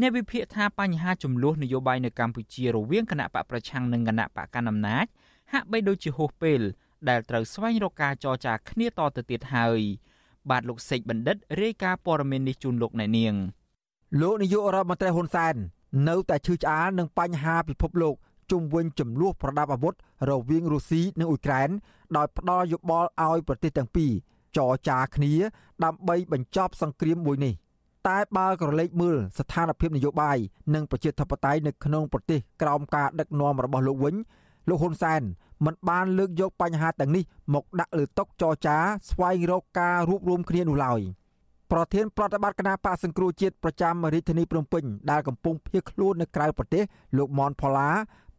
[0.00, 5.06] អ្នកវិភាគថាបញ្ហាចំនួននយោបាយនៅកម្ពុជារវាងគណៈបកប្រឆាំងនិងគណៈបកកណ្ដាលអំណាច
[5.52, 6.60] ហាក់បីដូចជាហួសពេល
[7.08, 9.80] ដែលត្រូវស្វែងរកការចរចាគ្នាតទៅទៀតហើយ
[10.50, 13.34] បាទលោកសេកបណ្ឌិតរាយការណ៍ព័ត៌មាននេះជូនលោកអ្នកនាង
[14.20, 15.54] លោកនាយករដ្ឋមន្ត្រីហ៊ុនសែន
[16.08, 18.14] នៅតែឈឺឆ្អាលនឹងបញ្ហាពិភពលោក
[18.50, 19.94] ជុំវិញចំនួនប្រដាប់អាវុធ
[20.30, 21.70] រវាងរុស្ស៊ីនិងអ៊ុយក្រែន
[22.16, 24.12] ដោយផ្ដល់យោបល់ឲ្យប្រទេសទាំងពីរ
[24.56, 25.32] ចរចាគ្នា
[25.84, 27.54] ដើម្បីបញ្ចប់សង្គ្រាមមួយនេះ
[28.08, 30.38] តែបើក្រឡេកមើលស្ថានភាពនយោបាយ
[30.74, 34.14] និងប្រជាធិបតេយ្យនៅក្នុងប្រទេសក្រោមការដឹកនាំរបស់លោកវិញ
[34.68, 35.22] លោកហ៊ុនសែន
[35.64, 38.76] មិនបានលើកយកបញ្ហាទាំងនេះមកដាក់លើតុចរចា
[39.10, 41.00] ស្វែងរកការរួបរวมគ្នានោះឡើយ
[41.72, 46.82] ប្រធានប្រតិបត្តិគណៈបកសង្គ្រោះជាតិប្រចាំរាជធានីភ្នំពេញដែលកំពុងភៀសខ្លួននៅក្រៅប្រទេស
[47.18, 47.90] លោកមនផល្លា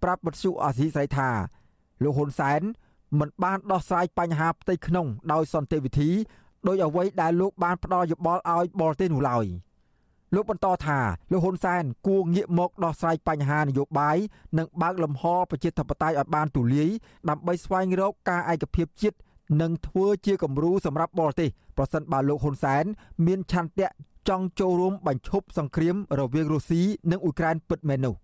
[0.03, 1.29] ប្រាប់បទសុអាស៊ីស្រីថា
[2.03, 2.61] លោកហ៊ុនសែន
[3.19, 6.09] មិនបានដោះស្រាយបញ្ហាផ្ទៃក្នុងដោយសន្តិវិធី
[6.67, 9.45] ដោយអ្វីដែលលោកបានផ្ដល់យោបល់ឲ្យបរទេសនោះឡើយ
[10.35, 10.99] លោកបន្តថា
[11.31, 14.17] លោកហ៊ុនសែនគួរងាកមកដោះស្រាយបញ្ហានយោបាយ
[14.57, 16.89] និងបើកលំហប្រជាធិបតេយ្យឲ្យបានទូលាយ
[17.29, 19.17] ដើម្បីស្វែងរកការឯកភាពជាតិ
[19.61, 22.83] និងធ្វើជាគំរូសម្រាប់បរទេសប្រសិនបើលោកហ៊ុនសែន
[23.25, 23.87] មានឆន្ទៈ
[24.29, 28.15] ចង់ចូលរួមបញ្ឈប់សង្គ្រាមរវាងរុស្ស៊ីនិងអ៊ុយក្រែនពិតមែននោះ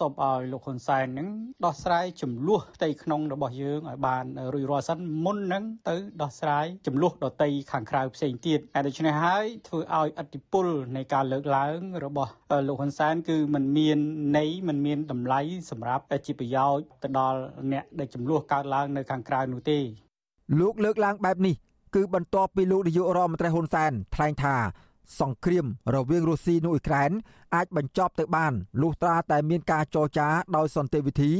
[0.00, 1.28] សូមឲ្យលោកហ៊ុនសែននឹង
[1.64, 12.32] ដោះស្រាយចំនួនផ្ទៃក្នុងរបស់យើងឲ្យបានរួចរាល់សិនមុននឹងទៅដោះស្រាយចំនួនដតីខាងក្រៅផ្សេងទៀតតែដូច្នេះហើយធ្វើឲ្យអតិពលនៃការលើកឡើងរបស់
[12.68, 13.98] លោកហ៊ុនសែនគឺมันមាន
[14.36, 17.40] ន័យมันមានតម្លៃសម្រាប់ជាប្រយោជន៍ទៅដល់
[17.72, 19.78] អ្នកដែលចំនួនកើតឡើងនៅខាងក្រៅនោះទេ
[20.60, 21.54] លោកលើកឡើងបែបនេះ
[21.94, 24.56] គឺបន្ទាប់ពីលោកនាយករដ្ឋមន្ត្រីហ៊ុនសែនថ្លែងថា
[25.19, 27.11] សង្គ្រាមរវាងរុស្ស៊ីនិងអ៊ុយក្រែន
[27.55, 31.31] អាចបញ្ចប់ទៅបានលុះត្រាតែមានការចរចាដោយសន្តិវិធី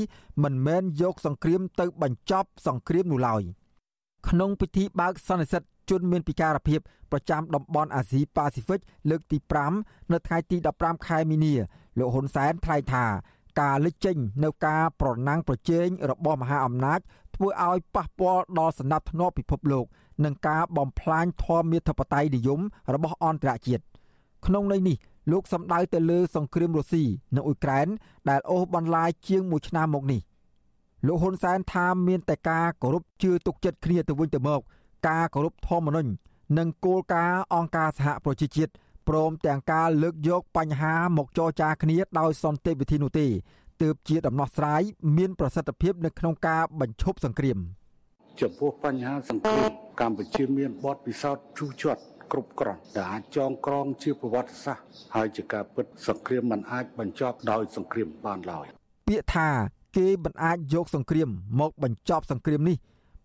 [0.43, 3.41] មិនមែនយកសង្គ្រាមទៅបញ្ចប់សង្គ្រាមនោះឡើយ
[4.29, 6.79] ក្នុងពិធីបើកសន្និសីទជនមានពិការភាព
[7.11, 8.79] ប្រចាំតំបន់អាស៊ីប៉ាស៊ីហ្វិក
[9.09, 9.37] លើកទី
[9.75, 11.53] 5នៅថ្ងៃទី15ខែមីនា
[11.97, 13.05] លោកហ៊ុនសែនថ្លែងថា
[13.61, 16.99] ការលេចចេញនៅការប្រណាំងប្រជែងរបស់មហាអំណាច
[17.35, 19.85] ធ្វើឲ្យប៉ះពាល់ដល់សន្តិភាពពិភពលោក
[20.25, 22.59] និងការបំផ្លាញធម៌មាធិបតេយ្យនិយម
[22.93, 23.83] របស់អន្តរជាតិ
[24.45, 24.97] ក្នុងន័យនេះ
[25.31, 27.03] លោកសម្ដៅទៅលើសង្គ្រាមរុស្ស៊ី
[27.35, 27.87] និងអ៊ុយក្រែន
[28.29, 30.21] ដែលអូសបន្លាយជាង1ឆ្នាំមកនេះ
[31.07, 34.61] លោកហ៊ុនសែនថាមានតែការគោរពជឿទុកចិត្តគ្នាទៅវិញទៅមក
[35.07, 36.11] ការគោរពធម្មនុញ្ញ
[36.57, 38.71] និងគោលការណ៍អង្គការសហប្រជាជាតិ
[39.07, 43.27] ព្រមទាំងការលើកយកបញ្ហាមកចរចាគ្នាដោយសន្តិវិធីនោះទេ
[43.81, 44.81] ទើបជាដំណោះស្រាយ
[45.17, 47.57] មានប្រសិទ្ធភាពនៅក្នុងការបញ្ឈប់សង្គ្រាម
[48.41, 49.71] ចំពោះបញ្ហាសង្គម
[50.01, 58.65] កម្ពុជាមានបទពិសោធន៍ជូរចត់គ្រប់គ្រាន់ដែលអាចចងក្រងជាប្រវត្តិសាស្ត្រហើយជាការពិតសង្គ្រាមមិនអាចបញ្ចប់ដោយសង្គ្រាមបានឡើយ
[59.07, 59.49] ពាក្យថា
[59.97, 62.77] គេមិនអាចយកសង្គ្រាមមកបញ្ចប់សង្គ្រាមនេះ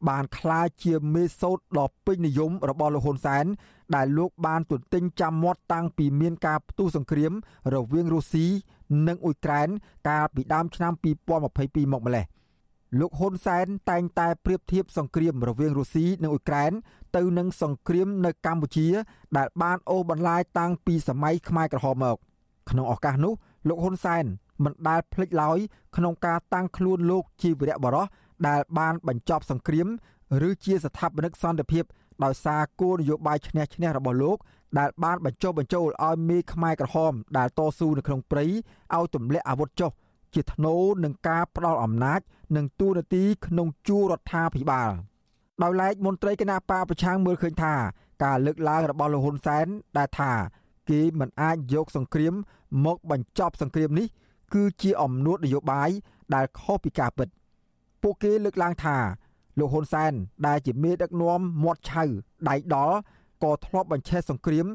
[0.09, 3.45] បានក្លាយជាមេសោតដ៏ពេញនិយមរបស់លោកហ៊ុនសែន
[3.95, 7.33] ដែលលោកបានទន្ទិញចាំមាត់តាំងពីមានការផ្ទុះសង្គ្រាម
[7.75, 8.47] រវាងរុស្ស៊ី
[9.09, 9.69] និងអ៊ុយក្រែន
[10.09, 12.27] កាលពីដើមឆ្នាំ2022មកម្លេះ។
[13.01, 16.73] លោកហ៊ុនសែនតែងតែប្រៀបធៀបសង្គ្រាមរវាងរុស្ស៊ីនិងអ៊ុយក្រែន
[17.17, 18.89] ទៅនឹងសង្គ្រាមនៅកម្ពុជា
[19.37, 22.17] ដែលបានអូសបន្លាយតាំងពីសម័យខ្មែរក្រហមមក
[22.71, 23.35] ក្នុងឱកាសនោះ
[23.69, 24.25] លោកហ៊ុនសែន
[24.65, 25.59] មិនដែលភ្លេចឡើយ
[25.97, 28.07] ក្នុងការតាំងខ្លួនលោកជាវីរៈបរោះ
[28.49, 29.89] ដែលបានបញ្ចប់សង្គ្រាម
[30.49, 31.85] ឬជាស្ថាបនិកសន្តិភាព
[32.25, 34.39] ដោយសារគោលនយោបាយឈ្នះឈ្នះរបស់លោក
[34.79, 39.91] ដែលបានបញ្ចុះបញ្ចូលឲ្យមេខ្មែរក្រហមដែលតស៊ូនៅក្នុងព្រៃឲ្យទម្លាក់អាវុធចុះ
[40.35, 42.21] ជាធ្នូនឹងការផ្ដាល់អំណាច
[42.57, 44.91] និងទូនាទីក្នុងជួររដ្ឋាភិបាល
[45.63, 47.75] ដោយឡែកមន្ត្រីគណៈបកប្រឆាំងមើលឃើញថា
[48.25, 49.67] ការលើកឡើងរបស់លោកហ៊ុនសែន
[49.99, 50.33] ដែលថា
[50.91, 52.35] គេមិនអាចយកសង្គ្រាម
[52.85, 54.07] មកបញ្ចប់សង្គ្រាមនេះ
[54.55, 55.91] គឺជាអំនួតនយោបាយ
[56.35, 57.29] ដែលខុសពីការពិត
[58.03, 58.97] ពួកគេលើកឡើងថា
[59.59, 60.13] លោកហ៊ុនសែន
[60.47, 62.05] ដែលជាមេដឹកនាំមាត់ឆៅ
[62.49, 62.97] ដៃដល់
[63.43, 64.67] ក៏ធ្លាប់បញ្ឆេះសង្គ្រាម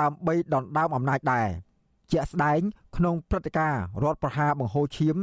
[0.00, 1.48] ដើម្បីដណ្ដើមអំណាចដែរ
[2.12, 2.60] ជាក់ស្ដែង
[2.96, 5.16] ក្នុងព្រឹត្តិការណ៍រដ្ឋប្រហារបង្ហូរឈាម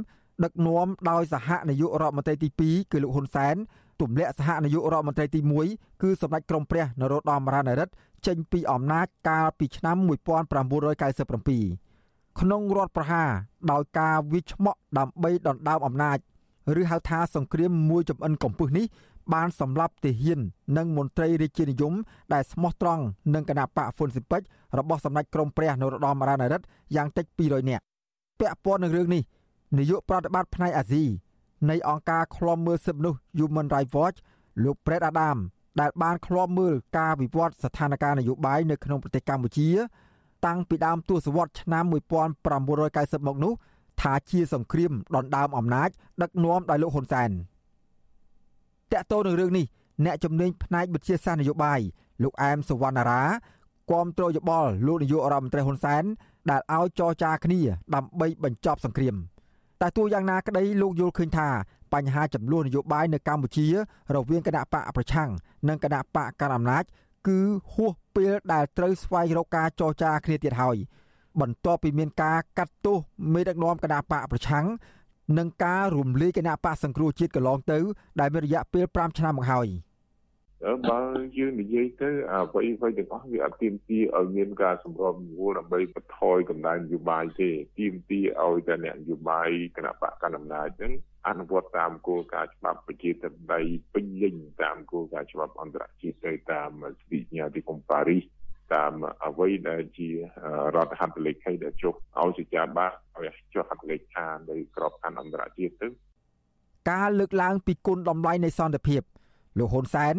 [0.43, 3.55] ដឹកនាំដោយសហនាយករដ្ឋមន្ត្រីទី2គឺលោកហ៊ុនសែន
[4.01, 5.39] ទម្លាក់សហនាយករដ្ឋមន្ត្រីទី
[5.71, 7.91] 1គឺសម្ដេចក្រមព្រះនរោត្តមរណរដ្ឋ
[8.27, 10.07] ចេញពីអំណាចកាលពីឆ្នាំ1997
[12.39, 13.29] ក្នុងរដ្ឋប្រហារ
[13.71, 16.17] ដោយការវិឆ្មក់ដើម្បីដណ្ដើមអំណាច
[16.79, 18.85] ឬហៅថាសង្គ្រាមមួយចំអិនកំពឹសនេះ
[19.33, 20.39] បានសម្លាប់ទាហាន
[20.77, 21.93] និងមន្ត្រីរាជានិយម
[22.33, 24.41] ដែលស្មោះត្រង់នឹងគណៈបកហ្វុនស៊ីពេច
[24.77, 27.83] របស់សម្ដេចក្រមព្រះនរោត្តមរណរដ្ឋយ៉ាងតិច200នាក់
[28.39, 29.23] ពាក់ព័ន្ធនឹងរឿងនេះ
[29.77, 31.03] នាយកប្រតិបត្តិផ្នែកអាស៊ី
[31.69, 34.17] នៃអង្គការឃ្លាំមើលសិទ្ធិមនុស្ស Human Rights Watch
[34.63, 35.37] លោក Brett Adam
[35.79, 39.69] ដែលបានឃ្លាំមើលការវិវត្តស្ថានភាពនយោបាយនៅក្នុងប្រទេសកម្ពុជា
[40.45, 43.53] តាំងពីដើមទសវត្សរ៍ឆ្នាំ1990មកនោះ
[44.01, 45.89] ថាជាសង្គ្រាមដណ្ដើមអំណាច
[46.21, 47.29] ដឹកនាំដោយលោកហ៊ុនសែន
[48.93, 49.65] តកតទៅនឹងរឿងនេះ
[50.05, 51.79] អ្នកជំនាញផ្នែកវិទ្យាសាស្ត្រនយោបាយ
[52.23, 53.21] លោកអែមសវណ្ណារា
[53.91, 56.03] គាំទ្រយោបល់លោកនាយករដ្ឋមន្ត្រីហ៊ុនសែន
[56.49, 57.59] ដែលឲ្យចរចាគ្នា
[57.95, 59.15] ដើម្បីបញ្ចប់សង្គ្រាម
[59.81, 61.47] តែទោះយ៉ាងណាក្តីលោកយល់ឃើញថា
[61.93, 63.67] បញ្ហាចំនួននយោបាយនៅកម្ពុជា
[64.15, 65.29] រវាងគណៈបកប្រឆាំង
[65.69, 66.83] និងគណៈបកកណ្ដាលអំណាច
[67.27, 67.39] គឺ
[67.73, 70.77] ហួសពេលដែលត្រូវស្វែងរកការចរចាគ្នាទៀតហើយ
[71.41, 72.97] បន្ទាប់ពីមានការកាត់ទោស
[73.33, 74.65] មេដឹកនាំគណៈបកប្រឆាំង
[75.37, 77.79] និងការរំលាយគណៈបកសង្គ្រោះជាតិកន្លងទៅ
[78.19, 79.67] ដែលមានរយៈពេល5ឆ្នាំមកហើយ
[80.89, 80.99] បើ
[81.37, 90.93] យើងនិយាយទៅអ្វីអ្វីទាំងអស់វាអត់ទាមទារឲ្យមានការសម្របសម្រួលដើម្បីបន្ថយកម្លាំងនយោបាយទេទាមទារឲ្យតែអ្នកនយោបាយគណៈបកកណ្ដាលអំណាចហ្នឹង
[91.27, 96.69] អនុវត្តតាមគោលការណ៍ច្បាប់ប្រជាធិបតេយ្យពេញលេញតាមគោលការណ៍ច្បាប់អន្តរជាតិទៅតាម
[97.11, 98.23] វិញ្ញាទីគុំប៉ារីស
[98.73, 98.91] តាម
[99.25, 100.09] អ្វីដែលជា
[100.75, 105.87] រដ្ឋហត្ថលេខីដែលចុះឲ្យសេចក្ដីបានឲ្យចុះហត្ថលេខានៅក្របខ័ណ្ឌអន្តរជាតិទៅ
[106.91, 109.01] ការលើកឡើងពីគុណតម្លៃនៃសន្តិភាព
[109.59, 110.15] លោកហ៊ុនសែន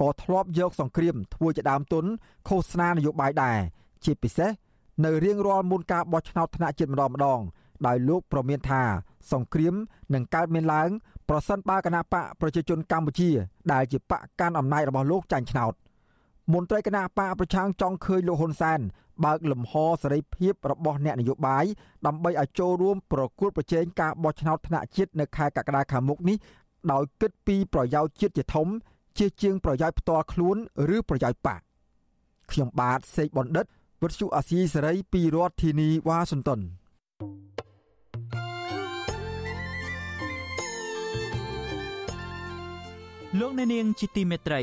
[0.00, 2.04] ក៏ធ្លាប់យកសង្គ្រាមធ្វើជាដើមទុន
[2.48, 3.58] ឃោសនានយោបាយដែរ
[4.04, 4.50] ជាពិសេស
[5.04, 7.40] នៅរៀងរាល់មុនការបោះឆ្នោតថ្នាក់ជាតិម្ដងម្ដង
[7.86, 8.82] ដោយលោកប្រមានថា
[9.32, 9.74] សង្គ្រាម
[10.14, 10.88] នឹងកើតមានឡើង
[11.28, 13.30] ប្រសិនបើគណៈបកប្រជាជនកម្ពុជា
[13.72, 15.72] ដែលជាបកកាន់អំណាចរបស់លោកចាញ់ឆ្នោត
[16.52, 18.80] មន្ត្រីគណៈបកប្រឆាំងចង់ឃើញលោកហ៊ុនសែន
[19.24, 21.64] បើកលំហសេរីភាពរបស់អ្នកនយោបាយ
[22.06, 26.36] ដើម្បីឲ្យចូលរួមប្រគល់ប្រជែងការបោះឆ្នោតថ្នាក់ជាតិនៅខែកក្កដាខាងមុខនេះ
[26.92, 28.68] ដោយគិតពីប្រយោជន៍ជាតិជាធំ
[29.18, 30.56] ជាជាងប្រយោជន៍ផ្ទាល់ខ្លួន
[30.96, 31.60] ឬប្រយោជន៍បក
[32.50, 33.66] ខ្ញុំបាទសេកបណ្ឌិត
[34.02, 36.60] វិទ្យុអាស៊ីសេរីពីរដ្ឋធានីវ៉ាស៊ីនតោន
[43.40, 44.62] លោកអ្នកនាងជាទីមេត្រី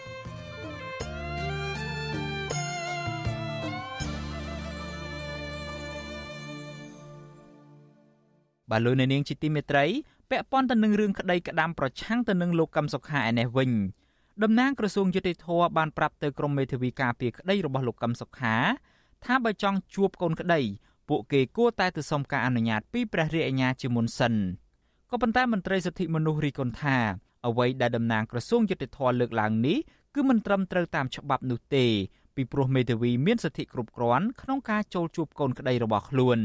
[8.71, 9.85] បាទលោកអ្នកនាងជាទីមេត្រី
[10.29, 13.71] ពាក់ព័ន្ធទៅនឹងរឿងក្តីក្តាំប្រឆាំងទៅនឹងលោកកឹមសុខាឯនេះវិញ
[14.43, 18.55] តំណាងក្រសួងយុតិធធបានប្រាប់ទៅក្រមមេធាវីការពារក្តីរបស់លោកកឹមសុខា
[19.25, 20.61] ថាបើចង់ជួបកូនក្តី
[21.09, 24.33] ពួកគេគួរតែទៅសុំការអនុញ្ញាតពីព្រះរាជអាជ្ញាជាមុនសិន
[25.09, 26.97] ក៏ប៉ុន្តែមន្ត្រីសិទ្ធិមនុស្សរីកុនថា
[27.47, 29.77] អ្វីដែលតំណាងក្រសួងយុតិធធលើកឡើងនេះ
[30.15, 31.85] គឺមិនត្រឹមត្រូវតាមច្បាប់នោះទេ
[32.35, 36.39] ពីព្រោះមេធាវីមានសិទ្ធិគ្រប់គ្រាន់ក្នុងការចូលជួបកូនក្តីរបស់ខ្លួន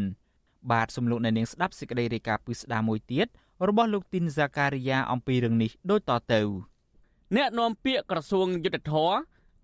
[0.73, 3.27] បាទសំលោកនៅនាងស្ដាប់សេចក្តីរាយការណ៍ពឹស្ដាមួយទៀត
[3.69, 6.41] របស់លោកទីនហ្សាការីយ៉ាអំពីរឿងនេះដូចតទៅ
[7.37, 9.13] អ្នកនាំពាក្យក្រសួងយុទ្ធភ័ព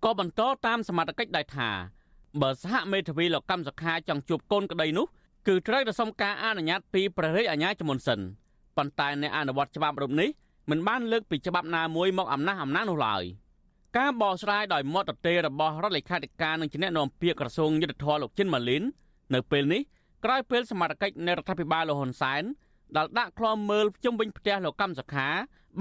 [0.03, 1.69] ក៏បន្តតាមសមត្ថកិច្ចដែរថា
[2.41, 5.05] បើសហមេធាវីលោកកម្មសខាចង់ជួបកូនក្តីនោះ
[5.47, 8.19] គឺត្រូវតែសុំការអនុញ្ញាតពីព្រះរាជអាជ្ញាជាមុនសិន
[8.77, 10.29] ប៉ុន្តែអ្នកអនុវត្តច្បាប់រូបនេះ
[10.69, 13.23] មិនបានលើកពីច្បាប់ណាមួយមកអំណះអំណាងនោះឡើយ
[13.97, 18.83] ការបកស្រាយដោយមតតេរបស់រដ្ឋលេខាធិការនិងជាអ្នកនាំពាក្យក្រសួងយុទ្ធភ័ពលោកចិនម៉ាលីន
[19.33, 19.81] នៅពេលនេះ
[20.23, 22.43] ក្រោយពេលសមត្ថកិច្ចនៃរដ្ឋាភិបាលលោកហ៊ុនសែន
[22.95, 25.27] ដែលដាក់ឃ្លាំមើលជុំវិញផ្ទះលោកកម្មសខា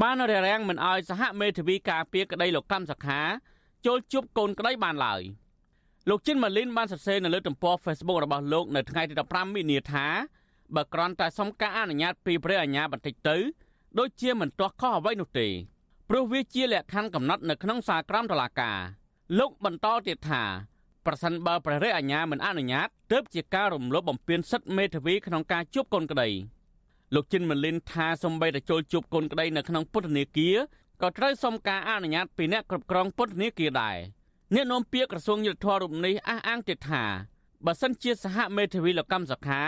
[0.03, 3.21] បានរារាំងមិនអោយសហមេធាវីការពារក្តីលោកកម្មសខា
[3.87, 5.23] ចូលជួបកូនក្តីបានឡើយ
[6.09, 10.07] លោកចិនម៉ាលីនបានសរសេរនៅលើទំព័រ Facebook របស់លោកនៅថ្ងៃទី15មីនាថា
[10.75, 13.37] បើគ្រាន់តែសុំការអនុញ្ញាតពីព្រះអាជ្ញាបន្តិចទៅ
[13.99, 15.49] ដូចជាមិនទាស់ខុសអ្វីនោះទេ
[16.09, 18.79] ព្រោះវាជាលក្ខខណ្ឌកំណត់នៅក្នុងសាលក្រមតុលាការ
[19.39, 20.43] លោកបន្តទៀតថា
[21.07, 26.29] ប្រសិនបើព្រះរាជអាជ្ញាមិនអនុញ្ញាតទើបជាការរំលោភបំពានសិទ្ធិមេធាវីក្នុងការជួបកូនក្តី
[27.15, 30.57] លោកជិនម៉ាលីនថាសំបីតែចូលជួបកូនក្តីនៅក្នុងពុទ្ធនេគារ
[31.03, 33.97] ក៏ត្រូវសុំការអនុញ្ញាតពីអ្នកគ្រប់គ្រងពុទ្ធនេគារដែរ
[34.55, 37.05] អ្នកនាំពាក្យក្រសួងយុទ្ធភ័ពរូបនេះអះអាងទៀតថា
[37.67, 39.62] បើសិនជាសហមេធាវីលោកកម្មសខា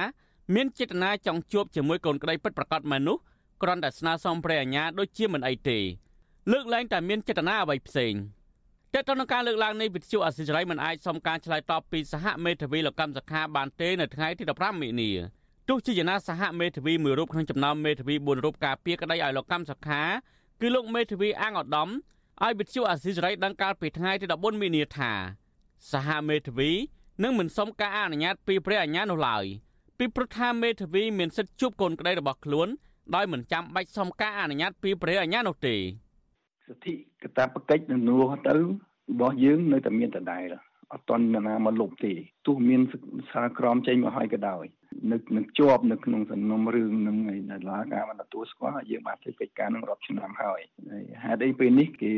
[0.54, 3.18] មានចេតនាចង់ជួបជាមួយកូនក្តីពិតប្រាកដមែននោះ
[3.62, 5.78] គ្រាន់តែស្នើសុំព្រះអាជ្ញាដូចជាមិនអីទេ
[6.52, 8.14] លើកលែងតែមានចេតនាអ្វីផ្សេង
[8.96, 15.10] តែតើនឹងការលើកឡើងនៃវិទ្យុអសិរ័យមិនអាចសុំការឆ្លើយតបពីសហមេធាវីលោកកម្មសខាបានទេនៅថ្ងៃទី15មិនិនា
[15.68, 20.02] ទោះជាយ៉ាងណាសហមេធាវីមួយរូបក្នុងចំណោមមេធាវី4រូបការពារក្តីឲ្យលោកកម្មសខា
[20.60, 21.88] គឺលោកមេធាវីអាងឧត្តម
[22.42, 25.12] ឲ្យវិទ្យុអាស៊ីសេរីដឹងកាលពីថ្ងៃទី14មីនាថា
[25.92, 26.70] សហមេធាវី
[27.22, 29.44] នឹងមិនសុំការអនុញ្ញាតពីព្រះអាជ្ញានោះឡើយ
[29.98, 32.68] ពីព្រោះថាមេធាវីមានសិទ្ធិជួបកូនក្តីរបស់ខ្លួន
[33.14, 35.76] ដោយមិនចាំបាច់សុំការអនុញ្ញាតពីព្រះអាជ្ញានោះទេ
[36.66, 40.44] សិទ្ធិកតាបកិច្ចនឹងនោះទៅរបស់យើងនៅតែមានដដែល
[40.92, 42.12] អត់តន់ណាមកលុបទេ
[42.46, 42.80] ទោះមាន
[43.32, 44.64] សារក្រមចេញមកហើយក៏ដោយ
[45.12, 50.60] នៅនឹងជាប់នៅក្នុងសំណុំរឿងនឹងឯណាឡាការបានទទួលស្គាល់យើងបានធ្វើកិច្ចការនឹងរាប់ឆ្នាំហើយ
[51.24, 52.12] ហេតុអីពេលនេះគេ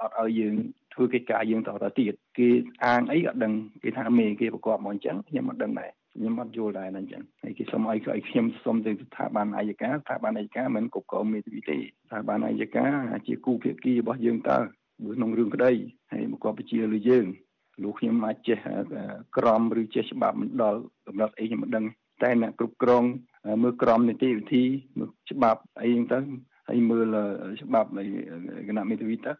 [0.00, 0.54] អត់ឲ្យយើង
[0.94, 2.48] ធ្វើកិច្ចការយើងតទៅទៀតគេ
[2.84, 12.86] អាងអីក៏ដឹងគេថាមេគេប្រកបមកអញ្ចឹងខ្ញុំអត់ដឹងដែរ ខ្ញុំអត់យល់ដែរណាអញ្ចឹងហើយគេសុំឲ្យឲ្យខ្ញុំសុំទៅស្ថាប័នអាយកាស្ថាប័នអាយកាមិនគ្រប់គ្រងមេធាវីទេស្ថាប័នអាយកា
[13.26, 14.58] ជាគូភាគីរបស់យើងតើ
[15.14, 15.72] ក្នុងរឿងក្តី
[16.12, 17.26] ហើយមកគាត់បញ្ជាលើយើង
[17.82, 18.58] លោកខ្ញុំអាចចេះ
[19.36, 21.86] ក្រមឬចេះច្បាប់មិនដល់កំណត់អីខ្ញុំមិនដឹង
[22.22, 23.04] តែអ្នកគ្រប់គ្រង
[23.62, 24.64] មើលក្រមនីតិវិធី
[24.98, 26.20] មើលច្បាប់អីហ្នឹងទៅ
[26.68, 27.16] ហើយមើល
[27.62, 28.04] ច្បាប់នៃ
[28.68, 29.32] គណៈមេធាវីទៅ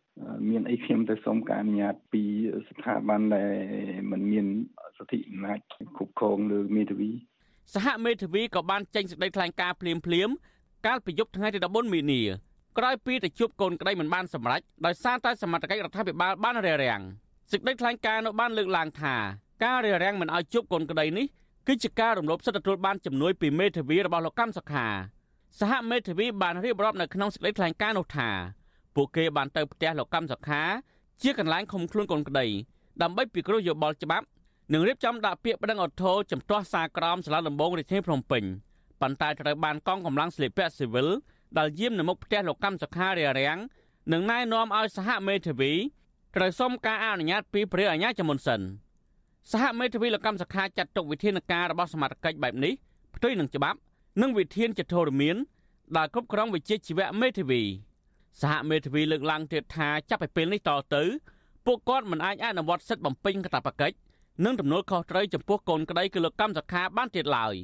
[0.51, 2.23] មានអីខ្ញុំទៅសុំការអនុញ្ញាតពី
[2.69, 3.51] ស្ថាប័នដែល
[4.11, 4.47] មិនមាន
[5.11, 5.59] សិទ្ធិអំណាច
[5.97, 7.11] គ្រប់គ្រងលើមេធាវី
[7.75, 10.29] សហមេធាវីក៏បានចេញសេចក្តីថ្លែងការណ៍ភ្លាមភ្លាម
[10.87, 12.23] កាលពីយប់ថ្ងៃទី14មីនា
[12.79, 17.03] ក្រោយពីទៅជួបកូនក្តីមិនបានសម្រេចដោយសារតែសមត្ថកិច្ចរដ្ឋាភិបាលបានរារាំង
[17.53, 19.15] សេចក្តីថ្លែងការណ៍នោះបានលើកឡើងថា
[19.65, 21.27] ការរារាំងមិនឲ្យជួបកូនក្តីនេះ
[21.67, 24.87] គឺជាការរំលោភសិទ្ធិទទួលបានជំនួយពីមេធាវីរបស់លោកកម្មសុខា
[25.61, 28.29] សហមេធាវីបានរៀបរាប់នៅក្នុងសេចក្តីថ្លែងការណ៍នោះថា
[28.97, 30.63] ពួកគេបានទៅផ្ទះលោកកម្មសុខា
[31.23, 32.47] ជាកន្លែងឃុំខ្លួនកូនក្តី
[33.03, 34.27] ដើម្បីពិគ្រោះយោបល់ច្បាប់
[34.73, 38.45] និងរៀបចំដាក់ពាក្យប្តឹងអធរចំទាស់សារក្រមសាលាដំបងរាជធានីភ្នំពេញ
[39.01, 41.09] ប៉ុន្តែត្រូវបានកងកម្លាំងស្លៀកពាក់ស៊ីវិល
[41.59, 43.59] ដែលយាមនៅមុខផ្ទះលោកកម្មសុខារារាំង
[44.13, 45.73] និងណែនាំឲ្យសហមេធាវី
[46.37, 48.61] ត្រូវសុំការអនុញ្ញាតពីព្រះអាជ្ញាជាមុនសិន
[49.53, 52.73] សហមេធាវីលកម្មសខាចាត់ទុកវិធានការរបស់សមាជិកបែបនេះ
[53.15, 53.79] ផ្ទុយនឹងច្បាប់
[54.23, 55.37] និងវិធានចធរមាន
[55.97, 57.63] ដែលគ្រប់គ្រងវិជាជីវៈមេធាវី
[58.43, 61.03] សហមេធាវីលើកឡើងទៀតថាចាប់ពីពេលនេះតទៅ
[61.67, 63.97] ពួកគាត់មិនអាចអនុវត្តសិទ្ធិបំពេញកាតព្វកិច្ច
[64.45, 67.55] និងទំនួលខុសត្រូវចំពោះកូនក្តីគឺលោកកម្មសខាបានទៀតឡើយ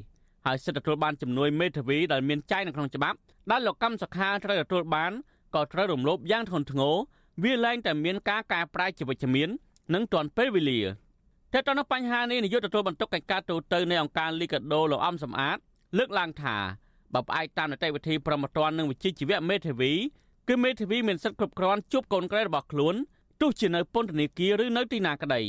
[0.46, 3.18] ហើយសិទ្ធិទទួលបានជំនួយមេធាវីដែលមានចែងនៅក្នុងច្បាប់
[3.50, 5.12] ដែលលោកកម្មសខាត្រូវទទួលបាន
[5.54, 6.94] ក៏ត្រូវរំលោភយ៉ាងធ្ងន់ធ្ងរ
[7.42, 9.48] វាឡើងតែមានការកែប្រែជាវិជ្ជមាន
[9.94, 10.80] និងទាន់ពេលវេលា
[11.52, 15.58] តែតើនៅបញ្ហានេះនាយកទទួលបន្ទុកកិច្ចការទូតនៃអង្គការលីកាដូលោកអំសំអាត
[15.98, 16.56] លើកឡើងថា
[17.14, 19.92] បើផ្អែកតាមនីតិវិធីប្រមត្តននិងវិជ្ជាជីវៈមេធាវី
[20.48, 22.94] គឺមេធាវីមានសិទ្ធិគ្រប់គ្រាន់ជួបកូនក្រីរបស់ខ្លួន
[23.40, 25.42] ទោះជានៅពន្ធនាគារឬនៅទីណាក្តី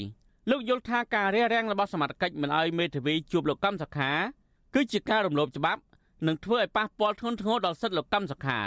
[0.49, 4.12] លោកយល់ថាការរារាំងរបស់សមត្ថកិច្ចមិនឲ្យមេធាវីជួបលោកកម្មសខា
[4.75, 5.81] គឺជាការរំលោភច្បាប់
[6.27, 8.60] នឹងធ្វើឲ្យប៉ះពាល់ធ្ងន់ធ្ងរដល់សិទ្ធិលោកកម្មសខា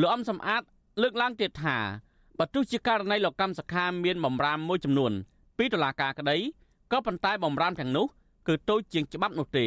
[0.00, 0.62] លោកអំសំអាត
[1.02, 1.78] លើកឡើងទៀតថា
[2.38, 5.12] បើទោះជាករណីលោកកម្មសខាមានបំរាមមួយចំនួន
[5.58, 6.36] ពីតុលាការក្តី
[6.92, 8.06] ក៏ប៉ុន្តែបំរាមទាំងនោះ
[8.48, 9.66] គឺតូចជាងច្បាប់នោះទេ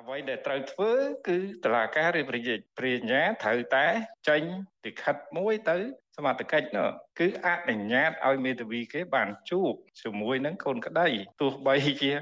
[0.00, 0.90] អ្វីដែលត្រូវធ្វើ
[1.28, 3.86] គឺតឡាការរៀបរយព្រាញ្ញាត្រូវតែ
[4.28, 4.42] ចេញ
[4.86, 5.76] លិខិតមួយទៅ
[6.16, 11.08] សមត្ថកិច្ចនោះគឺអនុញ្ញាតឲ្យមេធាវីគេបានជួបជាមួយនឹងកូនក្តី
[11.40, 12.12] ទោះបីជា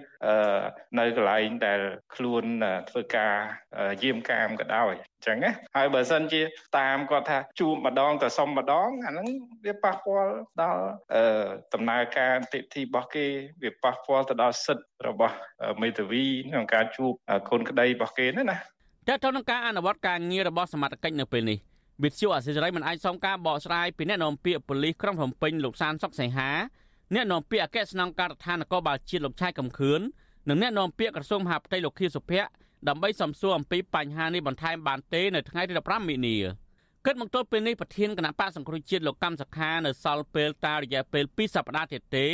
[0.98, 1.81] នៅកន្លែងដែល
[2.14, 2.44] ខ្លួន
[2.90, 3.35] ធ្វើការ
[4.03, 6.42] យាមកាមក៏ដោយអញ្ចឹងណាហើយបើសិនជា
[6.79, 9.29] តាមគាត់ថាជួបម្ដងទៅសុំម្ដងអាហ្នឹង
[9.64, 10.83] វាប៉ះពាល់ដល់
[11.75, 13.27] ដំណើរការនីតិរបស់គេ
[13.62, 15.37] វាប៉ះពាល់ទៅដល់សិទ្ធិរបស់
[15.83, 17.12] មេធាវីក្នុងការជួប
[17.51, 18.59] កូនក្តីរបស់គេណាណា
[19.09, 21.59] តើតើនឹងការអនុវត្តការងាររបស់សមត្ថកិច្ចនៅពេលនេះ
[22.02, 26.50] វិទ្យុអសិរ័យមិនអាចសុំការបកស្រាយពីអ្នកនាំពាក្យប៉ូលីសក្រុងភ្នំពេញលោកសានសុកសីហា
[27.14, 30.00] អ្នកនាំពាក្យអគ្គស្នងការដ្ឋាននគរបាលជាតិលោកឆៃកំខឿន
[30.48, 32.48] និងអ្នកនាំពាក្យក្រសួងមហាផ្ទៃលោកខៀវសុភ័ក្រ
[32.88, 36.36] ដើម្បីសំសួរអំពីបញ្ហានេះបន្ថែមបានទេនៅថ្ងៃទី15មីនា
[37.06, 42.26] គិតមកទល់ពេលនេះប្រធានគណៈបកសង្គ្រោះជាតិលោកកម្មសខានៅសល់ពេលតារយៈពេល2សប្តាហ៍ទៀតទេ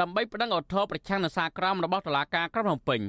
[0.00, 3.00] ដើម្បីប្តឹងអធរប្រឆាំងនឹងសារក្រមរបស់តុលាការក្រុងភ្នំពេញ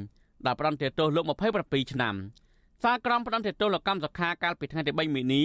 [0.46, 1.26] ដែលផ្ដន្ទាទោសលោក
[1.60, 2.16] 27ឆ្នាំ
[2.84, 5.44] សារក្រមផ្ដន្ទាទោសលោកកម្មសខាកាលពីថ្ងៃទី3មីនា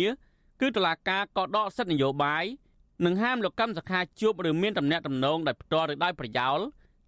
[0.61, 2.45] គឺតុលាការក៏ដកសិទ្ធិនយោបាយ
[3.05, 6.59] និងហាមលោកកម្មសខាជួបឬមានតំណែងតំណងដោយផ្ទាល់ឬដោយប្រយោល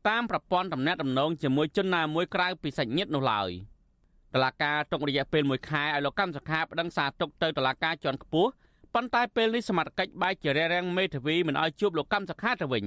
[0.08, 3.50] តាមប្រព័ន្ធតំណែងតំណងជាមួយជនណាមួយក្រៅពីសាច់ញាតិនោះឡើយ
[4.34, 8.50] តឡាការទុករយៈពេល1ខែឲ្យលោកកម្មសខាប្តឹងសារទុកទៅតឡាការជាន់ខ្ពស់
[8.94, 12.84] ប៉ុន្តែពេលនេះសមត្ថកិច្ចបែកជារារាំងមេធាវីមិនឲ្យជួបលោកកម្មសខាទៅវិញ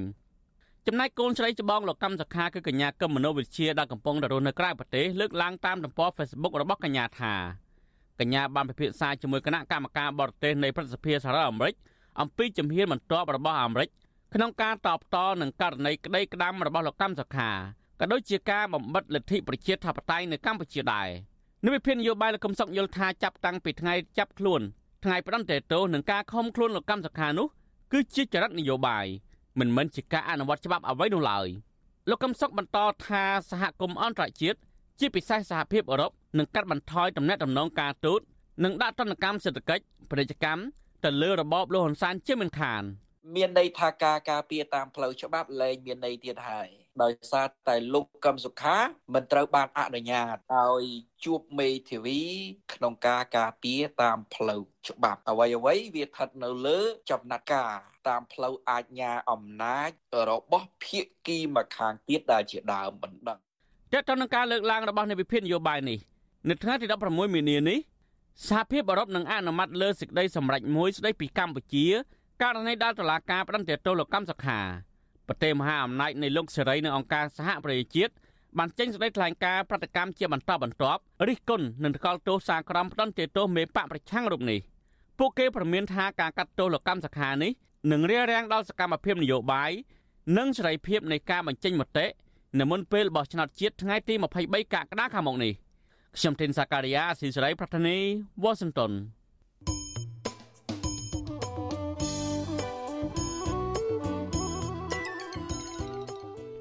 [0.87, 7.33] ចំណែកកូនស្រីច្បងលោកកម្មសខាគឺកញ្ញាកឹមមនោវិជ្ជាដែលកំពុងរស់នៅក្រៅប្រទេសលើកឡើងតាមទំព័រ Facebook របស់កញ្ញាថា
[8.21, 11.75] កញ្ញាបានពិភាក្សាជាមួយគណៈកម្មការបរទេសនៃប្រសិទ្ធិសហរដ្ឋអាមេរិក
[12.21, 13.89] អំពីជំហានបន្ទាប់របស់អាមេរិក
[14.33, 17.49] ក្នុងការតបតនឹងករណីក្តីក្តាំរបស់លោកកម្មសខា
[17.99, 21.09] ក៏ដូចជាការបំបិតលទ្ធិប្រជាធិបតេយ្យនៅកម្ពុជាដែរ
[21.65, 24.61] នៅវិភាននយោបាយលោកកឹមសុខយល់ថាចាប់តាំងពីថ្ងៃចាប់ខ្លួន
[25.03, 27.47] ថ្ងៃផ្ដន្ទាទោសនឹងការខំខ្លួនលោកកម្មសខានោះ
[27.91, 29.05] គឺជាចរិតនយោបាយ
[29.59, 31.47] មិនមែនជាការអនុវត្តច្បាប់អ្វីនោះឡើយ
[32.09, 34.59] លោកកឹមសុខបន្តថាសហគមន៍អន្តរជាតិ
[34.99, 38.21] ជាពិសេសសហភាពអឺរ៉ុប នឹងកាត់បន្ថយទំនាក់ទំនងការទូត
[38.63, 40.61] និងដាក់ទណ្ឌកម្មសេដ្ឋកិច្ចពាណិជ្ជកម្ម
[41.05, 42.83] ទៅលើរបបលោកហ៊ុនសែនជាមិនខាន
[43.35, 46.69] មានន័យថាការការពារតាមផ្លូវច្បាប់លែងមានន័យទៀតហើយ
[47.03, 48.77] ដោយសារតែលោកកឹមសុខា
[49.13, 50.83] មិនត្រូវបានអនុញ្ញាតឲ្យ
[51.25, 52.21] ជួបមេធាវី
[52.73, 56.79] ក្នុងការការពារតាមផ្លូវច្បាប់អ្វីអ្វីវាស្ថិតនៅលើ
[57.11, 57.73] ចំណាត់ការ
[58.07, 59.89] តាមផ្លូវអាជ្ញាអំណាច
[60.29, 63.39] របស់ភាគីម្ខាងទៀតដែលជាដើមបណ្ដឹង
[63.93, 65.99] តើតើនឹងការលើកឡើងរបស់នៃវិភាគនយោបាយនេះ
[66.49, 67.79] នៅថ្ងៃទី16មីនានេះ
[68.47, 71.85] សហភាពអឺរ៉ុបនឹងអនុម័តលើសេចក្តីសម្រេចមួយស្តីពីកម្ពុជា
[72.41, 74.59] ករណីដែលតុលាការបដិសេធទោសលោកកម្មសខា
[75.27, 78.13] ប្រទេសមហាអំណាចនៃលោកសេរីនៅអង្គការសហប្រជាជាតិ
[78.57, 84.59] បានចេញសេចក្តីថ្លែងការណ៍ប្រតិកម្មជាបន្តបន្ទាប់រិះគន់នឹងថ្កោលទោសសារក្រមផ្ដន្ទាទោសមេបកប្រឆាំងរូបនេះ
[85.19, 87.51] ពួកគេប្រមានថាការកាត់ទោសលោកកម្មសខានេះ
[87.91, 89.71] នឹងរារាំងដល់សកម្មភាពនយោបាយ
[90.37, 92.05] និងសេរីភាពនៃការបញ្ចេញមតិ
[92.59, 95.53] នៅមុនពេលបោះឆ្នោតជាតិថ្ងៃទី23កក្កដាខាងមុខនេះ
[96.17, 97.97] ខ្ញុំធីនសាការីយ៉ាស៊ីសេរីប្រធានី
[98.43, 98.91] វ៉ាស៊ីនតោន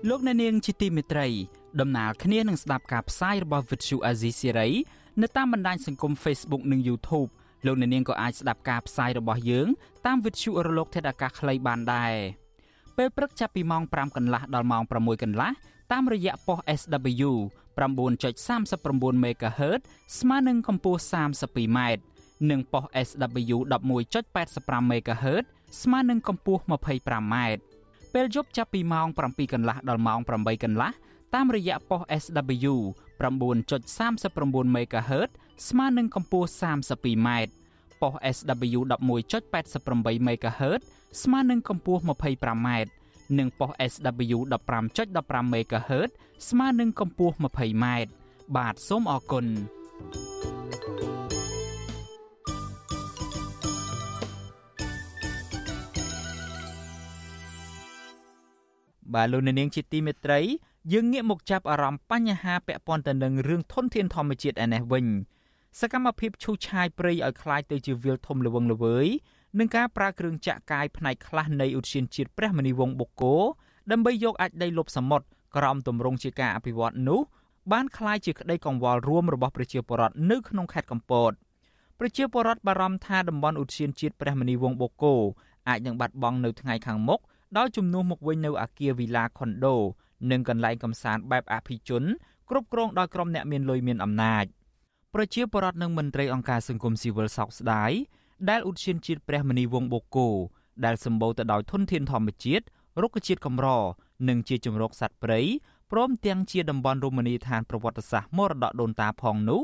[0.08, 1.28] លោកអ្នកនាងជាទីមេត្រី
[1.80, 4.70] ដំណើរគ្នានឹងស្ដាប់ការផ្សាយរបស់ Vuthu Azizi Siri
[5.22, 7.30] នៅតាមបណ្ដាញសង្គម Facebook និង YouTube
[7.66, 9.68] លោកអ្នកនាងក៏អាចស្ដាប់ការផ្សាយរបស់យើង
[10.06, 12.14] តាម Vuthu រលក ធាតុអាកាសខ្លីបានដែរ
[12.96, 15.50] ពេលព្រឹកចាប់ពីម៉ោង5កន្លះដល់ម៉ោង6កន្លះ
[15.92, 17.32] តាមរយៈប៉ុស SW
[17.80, 19.80] 9.39 MHz
[20.18, 21.78] ស្មើនឹងកម្ពស់ 32m
[22.50, 23.56] និងប៉ុស SW
[24.10, 25.44] 11.85 MHz
[25.82, 27.34] ស្មើនឹងកម្ពស់ 25m
[28.14, 30.90] ពេលយប់ចាប់ពីម៉ោង7កន្លះដល់ម៉ោង8កន្លះ
[31.34, 32.74] តាមរយៈប៉ុស SW
[33.20, 35.30] 9.39 MHz
[35.68, 37.28] ស្មើនឹងកម្ពស់ 32m
[38.00, 40.80] ប៉ុស SW 11.88 MHz
[41.22, 42.68] ស្មើនឹងកម្ពស់ 25m
[43.37, 44.37] និងប៉ុស SW
[44.95, 46.11] 15.15 MHz
[46.49, 47.85] ស្មើនឹងកម្ពស់ 20m
[48.55, 49.45] បាទសូមអរគុណ
[59.13, 60.39] បាទលោកនាងជាទីមេត្រី
[60.93, 65.05] យើងងាកមកចាប់អារម្មណ៍បញ្ហាពាក់ព័ន្ធទៅនឹងរឿងធនធានធម្មជាតិឯនេះវិញ
[65.79, 69.07] សកម្មភាពឈូសឆាយព្រៃឲ្យคล้ายទៅជាវាលធំល្វឹងល្វើយ
[69.59, 73.35] នឹងការប្រើគ្រឿងចាក់កាយផ្នែកខ្លះនៃឧទ្យានជាតិព្រះមនីវងបូកគោ
[73.91, 75.25] ដើម្បីយកអាចដីលុបសមុទ្រ
[75.57, 77.21] ក្រោមទម្រង់ជាការអភិវឌ្ឍនោះ
[77.71, 81.31] បានคล้ายជាក្តីកង្វល់រួមរបស់ប្រជាពលរដ្ឋនៅក្នុងខេត្តកំពត
[81.99, 85.15] ប្រជាពលរដ្ឋបារម្ភថាតំបន់ឧទ្យានជាតិព្រះមនីវងបូកគោ
[85.69, 87.19] អាចនឹងបាត់បង់នៅថ្ងៃខាងមុខ
[87.57, 89.75] ដោយជំនួសមកវិញនៅអាគារវីឡាខុនដូ
[90.31, 92.03] និងកន្លែងកំសាន្តបែបអភិជន
[92.49, 94.45] គ្រប់គ្រងដោយក្រុមអ្នកមានលុយមានអំណាច
[95.13, 97.91] ប្រជាពលរដ្ឋនិងមន្ត្រីអង្គការសង្គមស៊ីវិលសោកស្ដាយ
[98.48, 100.28] ដែលឧទ្យានជាតិព្រះមនីវងបូកូ
[100.84, 102.64] ដែលសម្បូរទៅដោយធនធានធម្មជាតិ
[103.02, 103.68] រុក្ខជាតិកម្រ
[104.28, 105.40] និងជាជំរកសត្វព្រៃ
[105.90, 109.60] ព្រមទាំងជាតំបន់រមណីយដ្ឋានប្រវត្តិសាស្ត្រមរតកដូនតាផងនោះ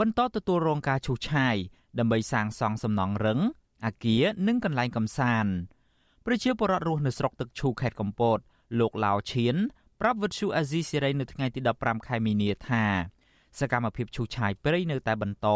[0.00, 1.56] បន្តទទួលរងការឈូសឆាយ
[1.98, 3.40] ដើម្បីសាងសង់សំណង់រឹង
[3.86, 5.52] អាគារនិងកន្លែងកំសាន្ត
[6.26, 8.38] ប្រជាពលរដ្ឋរស់នៅស្រុកទឹកឈូខេត្តកំពត
[8.78, 9.56] លោកឡាវឈៀន
[10.00, 12.84] ប្រាប់វិទ្យុអាស៊ីសេរីនៅថ្ងៃទី15ខែមីនាថា
[13.58, 15.48] សកម្មភាពឈូសឆាយព្រៃនៅតែបន្ត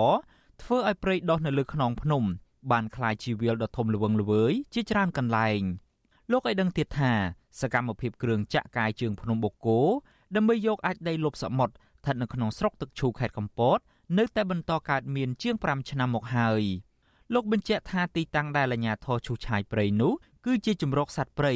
[0.62, 2.24] ធ្វើឲ្យព្រៃដុះនៅលើខ្នងភ្នំ
[2.71, 5.61] បានคล้ายជាវាលដ៏ធំល្វឹងល្វើយជាច្រើនកន្លែង
[6.31, 7.13] លោកឲ្យដឹងទៀតថា
[7.61, 9.79] សកម្មភាពគ្រឿងចាក់កាយជើងភ្នំបូកគោ
[10.35, 13.79] ដើម្បីយកអាចដីលុបសមុទ្រស្ថិតនៅក្នុងស្រុកទឹកឈូខេត្តកំពត
[14.17, 16.63] នៅតែបន្តកើតមានជាង5ឆ្នាំមកហើយ
[17.33, 20.13] លោកបញ្ជាក់ថាទីតាំងដែលអាជ្ញាធរឈូសឆាយព្រៃនោះ
[20.45, 21.53] គឺជាជំរកសត្វព្រៃ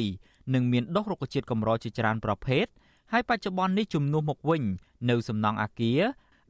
[0.54, 2.66] និងមានដុះរុក្ខជាតិកម្រជាច្រើនប្រភេទ
[3.12, 4.62] ហើយបច្ចុប្បន្ននេះជំនួសមកវិញ
[5.10, 6.00] នៅសំណង់អាគារ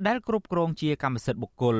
[0.06, 1.78] ដែលគ្រប់គ្រងជាកម្មសិទ្ធិបុគ្គល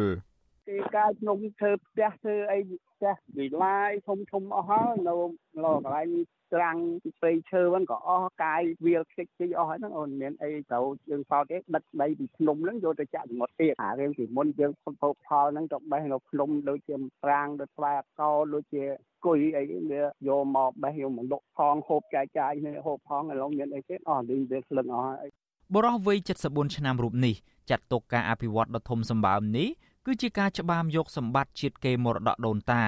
[0.68, 2.60] គេកាយខ្ញុំធ្វើផ្ទះធ្វើអី
[2.92, 6.10] ផ្ទះវិឡាយធំធំអស់ហើយនៅកន្លែង
[6.54, 18.84] ត្រាំងពីព្រៃឈើហ្នឹងក៏អស់កាយវាលខ្ទេចខ្ទីអស់ហ្នឹងអូនមានអីត្រូវយើងសោតទេដឹកដីពីភ្នំហ្នឹងយកទៅចាក់សមុទ្រទៀតអារឿងពីមុនយើងផលផលហ្នឹងទៅបេះនៅភ្នំដូចជាប្រាងដូចស្វាយអកោដូចជា
[19.26, 25.28] គុយអីវាយកមកបេះយកមកលក់ផងហូបចាយចាយនេះហូបផងឥឡូវមានអីទៀតអស់លីងវាក្លឹងអស់ហើយ
[25.76, 27.36] បរិះវ័យ74ឆ្នាំរូបនេះ
[27.70, 29.70] ចាត់ទុកការអភិវឌ្ឍដ៏ធំសម្បើមនេះ
[30.10, 32.86] គឺជាការច្បាមយកសម្បត្តិជាតិគេមរតកដូនតា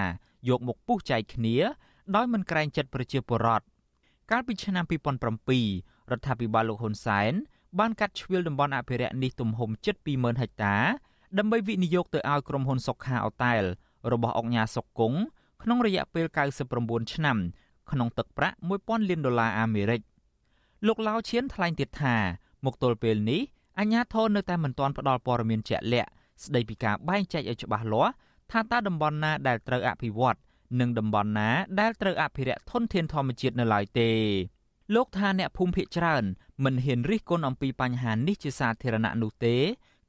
[0.50, 1.56] យកមកពុះចែកគ្នា
[2.16, 3.66] ដោយមិនក្រែងចិត្តប្រជាពលរដ្ឋ
[4.32, 7.32] កាលពីឆ្នាំ2007រដ្ឋាភិបាលលោកហ៊ុនសែន
[7.80, 10.76] បានកាត់ជ្រឿលតំបន់អភិរក្សនេះទំហំជិត20000ហិកតា
[11.38, 13.62] ដើម្បីវិនិយោគទៅឲ្យក្រុមហ៊ុនសុខាអូតែល
[14.12, 15.20] របស់អង្គការសុកគង្គ
[15.64, 16.26] ក្នុងរយៈពេល
[16.70, 17.38] 99ឆ្នាំ
[17.92, 20.02] ក្នុងទឹកប្រាក់1000លានដុល្លារអាមេរិក
[20.88, 22.16] លោកឡាវឈៀនថ្លែងទៀតថា
[22.66, 23.42] មកទល់ពេលនេះ
[23.80, 26.12] អាជ្ញាធរនៅតែមិនទាន់ផ្ដល់ព័ត៌មានជាក់លាក់
[26.44, 28.12] ស្ដីពីការបែងចែកឲ្យច្បាស់លាស់
[28.52, 30.38] ថាតើតំបន់ណាដែលត្រូវអភិវឌ្ឍ
[30.80, 34.12] និងតំបន់ណាដែលត្រូវអភិរក្សធនធានធម្មជាតិនៅឡើយទេ
[34.96, 36.24] លោកថាអ្នកភូមិភាគច្រើន
[36.64, 39.56] មិនហ៊ានរិះគន់អំពីបញ្ហានេះជាសាធារណៈនោះទេ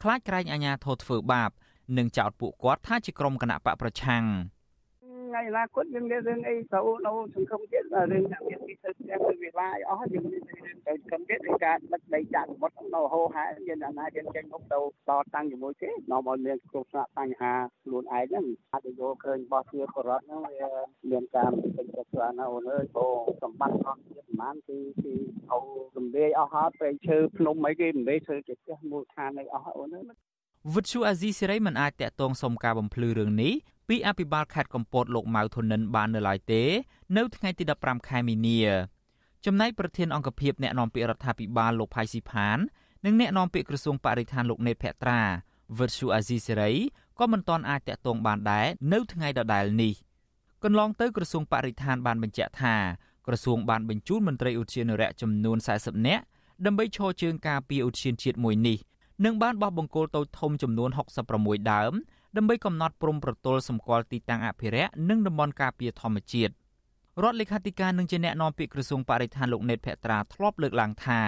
[0.03, 1.51] ខ្លាចក្រែងអាជ្ញាធរធ្វើបាប
[1.99, 4.25] និងចោទពួកគាត់ថាជាក្រុមគណៈបកប្រឆាំង
[5.31, 14.79] ថ្ងៃអនាគតយើងមានរឿងអីទៅនៅសង្គមជាតិរឿងថាមានទីធ្វើផ្ទះទៅវាឡាយអស់យើងមានរឿងទៅសង្គមជាតិនៃការដឹកដីចាក់សមុទ្រនៅហោហែយើងអាណាយើងចេញមុខទៅ
[15.09, 17.53] តតាំងជាមួយគេនាំឲ្យមានគ្រោះថ្នាក់បញ្ហា
[17.85, 20.71] ខ្លួនឯងហ្នឹងអាចទៅយកឃើញបោះជាបរដ្ឋហ្នឹងវា
[21.11, 25.15] មានការពេញចិត្តច្រើនណាស់អូនអើយព្រោះសម្បត្តិរបស់ជាតិប្រហែលគឺគឺ
[25.53, 25.59] អោ
[25.97, 30.05] រំលាយអស់ហើយព្រៃឈើភ្នំអីគេរំលាយធ្វើជាផ្ទះមូលដ្ឋានអីអស់ហើយអូនអើយ
[30.75, 33.53] វិទ្យុអាស៊ីសេរីមិនអាចតាក់ទងសុំការបំភ្លឺរឿងនេះ
[33.91, 36.63] ពីអភិបាលខេត្តកំពតលោកម៉ៅធននិនបាននៅឡើយទេ
[37.17, 38.61] នៅថ្ងៃទី15ខែមីនា
[39.47, 42.59] ចំណែកប្រធានអង្គភិបអ្នកនាំពាក្យរដ្ឋាភិបាលលោកផៃស៊ីផាន
[43.05, 45.21] និងអ្នកនាំពាក្យក្រសួងបរិស្ថានលោកណេតភក្ត្រា
[45.79, 46.73] វិទ្យុអាស៊ីសេរី
[47.19, 49.95] ក៏មិនទាន់អាចតាក់ទងបានដែរនៅថ្ងៃដដែលនេះ
[50.65, 52.75] កន្លងទៅក្រសួងបរិស្ថានបានបញ្ជាក់ថា
[53.27, 56.25] ក្រសួងបានបញ្ជូនមន្ត្រីឧទ្យានុរក្សចំនួន40នាក់
[56.65, 58.79] ដើម្បីឈរជើងការពារឧទ្យានជាតិមួយនេះ
[59.25, 60.91] និងបានបោះបង្គោលតូចធំចំនួន
[61.31, 61.93] 66ដើម
[62.37, 66.53] ដើម្បីកំណត់ព្រំប្រទល់សម្គាល់ទីតាំងអភិរក្សនិងតំបន់ការពារធម្មជាតិ
[67.23, 71.21] រដ្ឋលេខាធិការនឹងជាអ្នកនាំពាក្យក្រសួងបរិស្ថានលោកណេតភក្ត្រាធ្លាប់លើកឡើងថា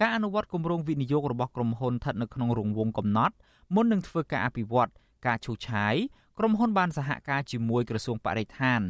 [0.00, 3.34] ការអនុវត្តគម្រោងវិនិយោគរបស់ក្រុមហ៊ុនស្ថិតនៅក្នុងរង្វង់កំណត់
[3.74, 4.90] មុននឹងធ្វើការអភិវឌ្ឍ
[5.26, 5.94] ការឈូសឆាយ
[6.38, 8.80] ក្រុមហ៊ុនបានសហការជាមួយក្រសួងបរិស្ថាន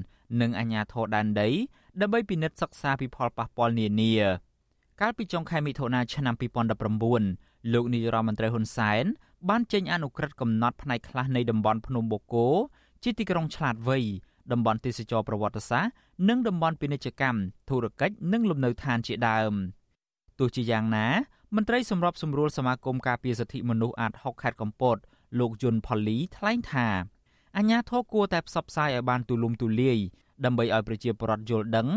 [0.41, 1.49] និងអាជ្ញាធរដែនដី
[2.01, 4.15] ដើម្បីពិនិត្យសិក្សាពីផលប៉ះពាល់នានា
[5.01, 6.35] កាលពីចុងខែមិថុនាឆ្នាំ
[7.03, 9.05] 2019លោកនាយរដ្ឋមន្ត្រីហ៊ុនសែន
[9.49, 12.49] បានចេញអនុក្រឹត្យកំណត់ផ្នែកខ្លះនៃតំបន់ភ្នំបូកគោ
[13.03, 13.99] ជាទីក្រុងឆ្លាតវៃ
[14.53, 15.93] តំបន់ទេសចរប្រវត្តិសាស្ត្រ
[16.29, 17.39] និងតំបន់ពាណិជ្ជកម្ម
[17.69, 19.53] ធុរកិច្ចនិងលំនៅឋានជាដើម
[20.39, 21.07] ទោះជាយ៉ាងណា
[21.57, 24.97] មន្ត្រីសម្របសម្រួលសមាគមការពារសិទ្ធិមនុស្សអាត6ខេត្តកំពត
[25.39, 26.89] លោកយុនផល្លីថ្លែងថា
[27.57, 29.99] អាញាធរគួរតែផ្សព្វផ្សាយឲ្យបានទូលំទូលាយ
[30.45, 31.89] ដើម្បីឲ្យប្រជាពលរដ្ឋយល់ដឹង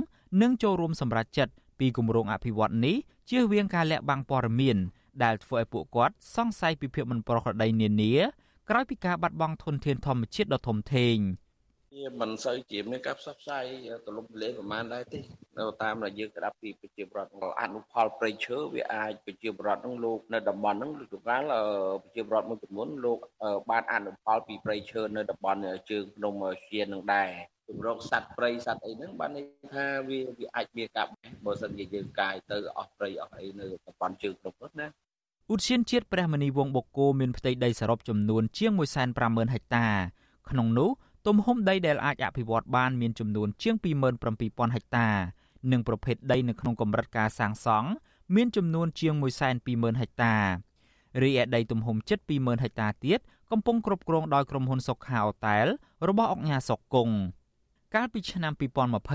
[0.41, 2.95] និងចូលរួមសម្រេចចិត្តពីគម្រោងអភិវឌ្ឍន៍នេះ
[3.29, 4.77] ជៀសវាងការលាក់បាំងព័ត៌មាន
[5.23, 8.13] ដែលធ្វើឲ្យពួកគាត់សង្ស័យពីភាពមិនប្រក្រតីនានា
[8.69, 11.17] ក្រោយពីការបាត់បង់ធនធានធម្មជាតិដ៏ធំធេង
[11.95, 13.63] វាមិនសូវជាមានការផ្សព្វផ្សាយ
[14.05, 15.19] ទលំទលាយប្រមាណដែរទេ
[15.57, 21.43] នៅតាមដែលយើងក្តាប់ពីប្រជាប្រដ្ឋអនុផលព្រៃឈើវាអាចប្រជាប្រដ្ឋនឹងលោកនៅតំបន់ហ្នឹងលោកកាល
[22.03, 23.19] ប្រជាប្រដ្ឋមួយចំនួនលោក
[23.69, 25.59] បានអនុផលពីព្រៃឈើនៅតំបន់
[25.89, 26.33] ជើងភ្នំ
[26.67, 27.29] ឈៀននឹងដែរ
[27.67, 34.87] ជំរកសត្វព្រៃសត្វអីហ្នឹងបានន័យថាវាវាអាចមានការបេះបើសិនជាយើងកាយទៅអស់ព្រៃអស់អីនៅតំបន់ជើងភ្នំនោះណា
[35.53, 38.71] ឧទ្យានជាតិព្រះមនីវងបូកគោមានផ្ទៃដីសរុបចំនួនជាង
[39.13, 39.87] 150,000ហិកតា
[40.49, 40.89] ក្នុងនោះ
[41.27, 43.75] ទំហំដីដែលអាចអភិវឌ្ឍបានមានចំនួនជាង
[44.05, 45.09] 27,000ហិកតា
[45.71, 47.89] និងប្រភេទដីនៅក្នុងកម្រិតការសាងសង់
[48.35, 49.13] មានចំនួនជាង
[49.57, 50.35] 120,000ហិកតា
[51.23, 53.19] រីឯដីទំហំជិត20000ហិកតាទៀត
[53.51, 55.65] កំពុងគ្រប់គ្រងដោយក្រុមហ៊ុនសុខាអូតែល
[56.07, 57.15] របស់អង្គការសុកគង់
[57.95, 58.53] កាលពីឆ្នាំ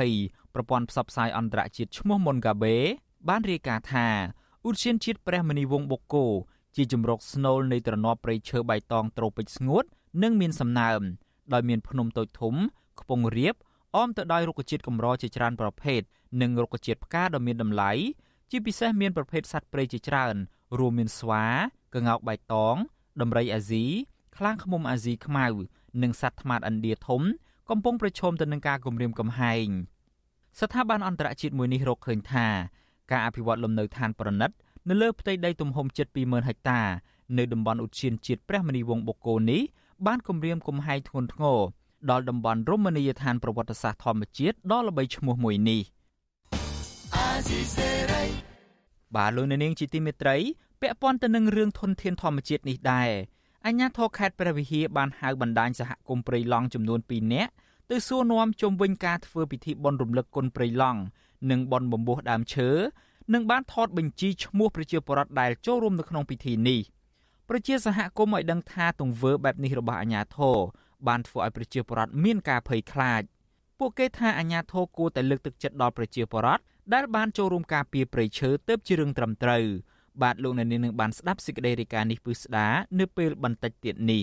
[0.00, 2.76] 2020ប្រព័ន្ធផ្សព្វផ្សាយអន្តរជាតិឈ្មោះ Mongabe
[3.28, 4.08] បានរាយការណ៍ថា
[4.68, 6.26] ឧទ្យានជាតិព្រះមុនីវង្សបូកគោ
[6.76, 9.84] ជាជំរកស្នូលនៃទ្រនាប់ព្រៃឈើបៃតងត្រូពិចស្ងួត
[10.22, 11.00] និងមានសំណើម
[11.52, 12.54] ដោយមានភ្នំតូចធំ
[13.00, 13.54] ខ្ពង់រាប
[13.96, 16.00] អមទៅដោយរុក្ខជាតិកម្រជាច្រើនប្រភេទ
[16.40, 17.92] និងរុក្ខជាតិផ្កាដ៏មានតម្លៃ
[18.50, 20.34] ជាពិសេសមានប្រភេទសត្វព្រៃជាច្រើន
[20.78, 21.44] រួមមានស្វា
[21.94, 22.76] ក្ងោកបៃតង
[23.20, 23.84] ដំរីអាស៊ី
[24.36, 25.46] ខ្លាងឃ្មុំអាស៊ីខ្មៅ
[26.02, 27.22] និងសត្វថ្មាតឥណ្ឌាធំ
[27.70, 29.68] កំពុងប្រឈមទៅនឹងការគំរាមកំហែង
[30.60, 32.48] ស្ថាប័នអន្តរជាតិមួយនេះរកឃើញថា
[33.12, 34.50] ការអភិវឌ្ឍលំនៅឋានប្រណិត
[34.88, 36.80] នៅលើផ្ទៃដីទំហំជិត20000ហិកតា
[37.38, 39.62] នៅតំបន់ឧទ្យានជាតិព្រះមនីវង្សបូកគោនេះ
[40.06, 41.58] បានគម្រាមកំហែងធ្ងន់ធ្ងរ
[42.10, 45.80] ដល់តំបន់រមណីយដ្ឋានប្រវត្តិសាស្ត្រធម្មជាតិដ៏ល្បីឈ្មោះមួយនេះ
[49.16, 50.36] បាទលោកនាងជាទីមេត្រី
[50.80, 53.10] ពាក់ព័ន្ធទៅនឹងរឿងធនធានធម្មជាតិនេះដែរ
[53.66, 57.52] អញ្ញាធរខេត្តព្រះវិហារបានហៅបណ្ដាញសហគមន៍ព្រៃឡង់ចំនួន2នាក់
[57.90, 61.00] ទៅសួរនាំជុំវិញការធ្វើពិធីបុណ្យរំលឹកគុណព្រៃឡង់
[61.50, 62.70] និងបុណ្យបំពោះដើមឈើ
[63.34, 66.80] និងបានថតបញ្ជីឈ្មោះប្រជាពលរដ្ឋដែលចូលរួមនៅក្នុងពិធីនេះ
[67.48, 70.58] ប្រជាសហគមន៍ឲ្យដឹងថាទង្វើបែបនេះរបស់អាជ្ញាធរ
[71.08, 73.22] បានធ្វើឲ្យប្រជាពលរដ្ឋមានការភ័យខ្លាច
[73.78, 76.62] ពួកគេថាអាជ្ញាធរគួរតែលើកទឹកចិត្តដល់ប្រជាពលរដ្ឋ
[76.94, 79.64] ដែលបានចូលរួមការពារព្រៃឈើទៅជារឿងត្រឹមត្រូវ
[80.22, 82.68] បាទលោកអ្នកនាងនឹងបានស្ដាប់សេចក្តីរាយការណ៍នេះពឹស្ដា
[83.00, 84.22] នៅពេលបន្តិចទៀតនេះ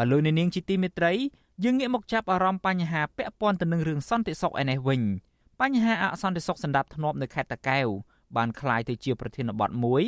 [0.00, 1.12] ើលោកអ្នកនាងជាទីមេត្រី
[1.64, 5.02] យើងងាកមកចាប់អារម្មណ៍បញ្ហាពាក់ព័ន្ធទៅនឹងរឿងសន្តិសុខឯនេះវិញ
[5.60, 7.86] បញ្ហាអសន្តិសុខសន្តិភាពធ្នាប់នៅខេត្តតាកែវ
[8.36, 10.02] បានคล้ายទៅជាប្រធានបទមួយ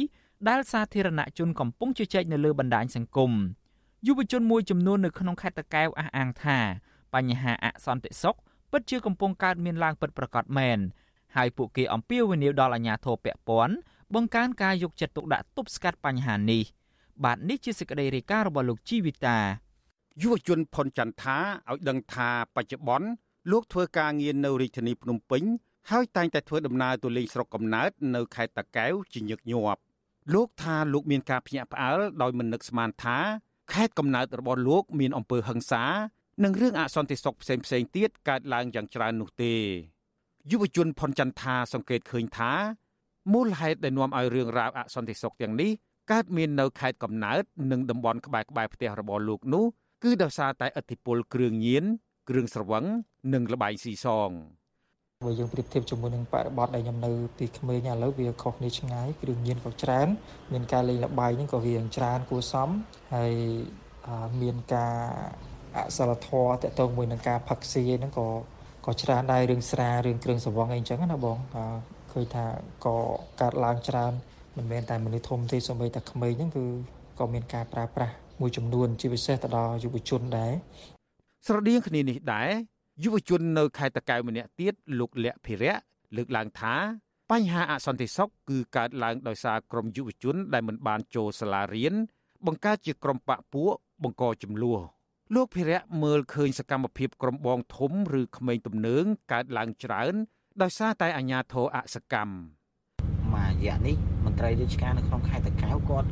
[0.48, 3.32] ដែលសាធារណជនកំពុងជជែកនៅលើបណ្ដាញសង្គម
[4.06, 6.58] យុវជនមួយចំនួននៅក្នុងខេត្តតាកែវអះអាងថា
[7.14, 8.36] បញ្ហាអសន្តិសុខ
[8.70, 10.78] ពិតជាកំពុងកើតមានឡើងពិតប្រាកដមែន
[11.36, 13.74] ហើយពួកគេអំពាវនាវដល់អាជ្ញាធរពាក់ព័ន្ធ
[14.14, 16.62] បង្កើនការយកចិត្តទុកដាក់ទប់ស្កាត់បញ្ហានេះ
[17.24, 19.38] បាទនេះជាសេចក្តីរាយការណ៍របស់លោកជីវិតា
[20.21, 21.37] យុវជនផុនចន្ទថា
[21.71, 23.07] ឲ្យដឹងថាបច្ចុប្បន្ន
[23.51, 25.43] លោកធ្វើការងារនៅរាជធានីភ្នំពេញ
[25.91, 29.81] ហើយតែងតែធ្វើដំណើរទៅលេងស្រុកកំណើតនៅខេត្តតាកែវជាញឹកញាប់
[30.33, 33.17] លោកថាលោកមានការភ្ញាក់ផ្អើលដោយមិននឹកស្មានថា
[33.73, 35.83] ខេត្តកំណើតរបស់លោកមានអំពើហិង្សា
[36.43, 39.53] និងរឿងអសន្តិសុខផ្សេងផ្សេងទៀតកើតឡើងយ៉ាងច្រើននោះទេ
[40.51, 42.51] យុវជនផុនចន្ទថាសង្កេតឃើញថា
[43.33, 45.71] មូលហេតុដែលនាំឲ្យរឿងរ៉ាវអសន្តិសុខទាំងនេះ
[46.11, 49.65] កើតមាននៅខេត្តកំណើតនិងតំបន់ក្បែរក្បែរផ្ទះរបស់លោកនោះ
[50.03, 51.83] គឺដោយសារតែឥទ្ធិពលគ្រឿងញៀន
[52.29, 52.83] គ្រឿងស្រវឹង
[53.33, 54.31] និងលបែងស៊ីសង
[55.25, 60.07] បើយើងប្រៀបធៀបជាមួយនឹងបរិបទដែលខ្ញុំនៅពីក្មេងឥឡូវវាខុសគ្នាឆ្ងាយគ្រឿងញៀនក៏ច្រើន
[60.53, 62.69] មានការលេងលបែងហ្នឹងក៏វាច្រើនគួរសម
[63.15, 63.33] ហើយ
[64.41, 64.95] មានការ
[65.75, 68.27] អសិលធម៌តកតងមួយនឹងការផឹកស៊ីហ្នឹងក៏
[68.85, 71.37] ក៏ច្រើនដែររឿងស្រារឿងគ្រឿងស្រវឹងអីអញ្ចឹងណាបង
[72.11, 72.45] ឃើញថា
[72.85, 72.97] ក៏
[73.41, 74.13] កើតឡើងច្រើន
[74.57, 76.65] មិនមែនតែមនុស្សធំទេសូម្បីតែក្មេងហ្នឹងគឺ
[77.19, 80.53] ក៏មានការប្រើប្រាស់ មួយចំនួន ជាពិសេសទៅដល់យុវជនដែរ
[81.45, 82.49] ស្រដៀងគ្នានេះដែរ
[83.03, 85.75] យុវជននៅខេត្តតកែវម្នាក់ទៀតលោកលក្ខភិរៈ
[86.15, 86.75] លើកឡើងថា
[87.31, 91.93] បញ្ហាអសន្តិសុខគឺកើតឡើងដោយសារក្រុមយុវជន ដែលមិនបានចូលសាលារៀន
[92.45, 93.73] បង្កើតជាក្រុមបកពួក
[94.03, 94.79] បង្កចំនួន
[95.35, 100.13] លោកភិរៈមើលឃើញសកម្មភាពក្រុមបងធំឬក្មេងទំនើងកើតឡើងច្រើន
[100.61, 102.35] ដោយសារតែអាញាធរអសកម្ម
[103.33, 106.07] មួយរយៈនេះមន្ត្រីរាជការនៅក្នុងខេត្តតកែវគាត់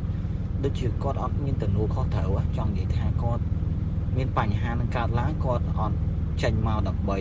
[0.64, 3.44] ដូចជាគាត់អត់មានទំនួលខុសត្រូវចង់និយាយថាគាត់
[4.18, 5.96] មានបញ្ហានឹងកើតឡើងគាត់អត់
[6.44, 7.20] ចេញមកដើម្បី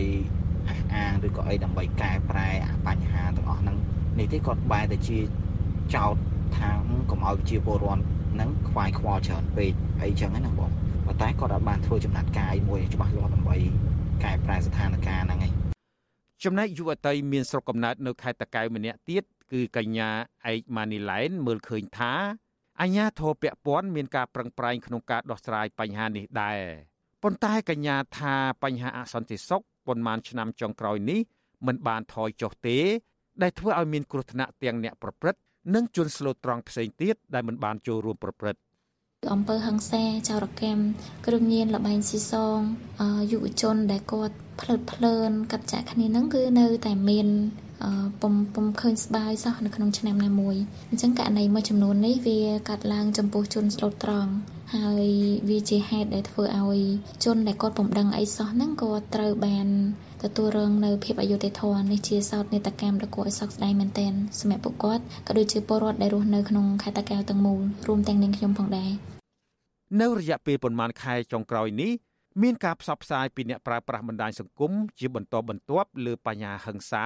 [0.69, 2.49] អះអាងឬក៏អីដើម្បីកែប្រែ
[2.87, 3.77] បញ្ហាទាំងអស់ហ្នឹង
[4.19, 5.19] នេះទេគាត់បែរទៅជា
[5.95, 6.15] ចោត
[6.57, 6.69] ថា
[7.09, 9.71] កុំឲ្យប្រជាពលរដ្ឋហ្នឹងខ្វាយខ្វល់ច្រើនពេក
[10.01, 10.71] អីចឹងណាបង
[11.05, 13.57] ប៉ុន្តែគាត់អាចបានធ្វើចំណាត់ការមួយច្បាស់លាស់ដើម្បី
[14.23, 15.53] កែប្រែស្ថានភាពហ្នឹងឯង
[16.43, 20.09] ចំណែកយុវតីមានស្រុកកំណើតនៅខេត្តតាកែវម្នាក់ទៀតគឺកញ្ញា
[20.51, 22.13] ឯកម៉ានីឡែនមើលឃើញថា
[22.81, 26.59] អាញាធរពពាន់មានការប្រឹងប្រែងក្នុងការដោះស្រាយបញ្ហានេះដែរ
[27.23, 31.19] ប៉ុន្តែកញ្ញាថាបញ្ហាអសន្តិសុខប៉ុន្មានឆ្នាំចុងក្រោយនេះ
[31.67, 32.77] មិនបានថយចុះទេ
[33.41, 35.39] ដែលធ្វើឲ្យមានគ្រោះថ្នាក់ទាំងអ្នកប្រព្រឹត្ត
[35.75, 38.59] និងជនស្លូតត្រង់ផ្សេងទៀតដែលមិនបានចូលរួមប្រព្រឹត្ត
[39.33, 40.83] អំពើហឹង្សាចោរកម្ម
[41.25, 42.57] គ្រឿងញៀនលបែងស៊ីសង
[43.31, 47.27] យុវជនដែលគាត់ផ្លើតផ្លើនកាត់ចាក់គ្នាហ្នឹងគឺនៅតែមាន
[48.21, 50.55] ពុំពុំឃើញស្បាយសោះនៅក្នុងឆ្នាំណាមួយ
[50.89, 54.31] អញ្ចឹងករណីមួយចំនួននេះវាកាត់ឡើងចំពោះជនស្លូតត្រង់
[54.75, 55.05] ហើយ
[55.49, 56.79] វាជាហេតុដែលធ្វើឲ្យ
[57.25, 59.67] ជនដែលគាត់ពុំដឹងអីសោះហ្នឹងគាត់ត្រូវបាន
[60.23, 68.91] ទទួលរងនៅភាពអយុត្តិធម៌នេះជាសោកនាដកម្មដ៏គួរឲ្យសោកស្ដាយមែនទែនសម្រាប់ពួកគាត់ក៏ដូចជាពលរដ្ឋដែលរស់នៅក្នុងខេត្តតាកែវទាំងមូលរួមទាំងនាងខ្ញុំផងដែរ
[70.01, 71.91] នៅរយៈពេលប្រមាណខែចុងក្រោយនេះ
[72.41, 77.05] មានការផ្សព្វផ្សាយពីអ្នកប្រើប្រាស់បណ្ដាញសង្គមជាបន្តបន្ទាប់លើបញ្ហាហិង្សា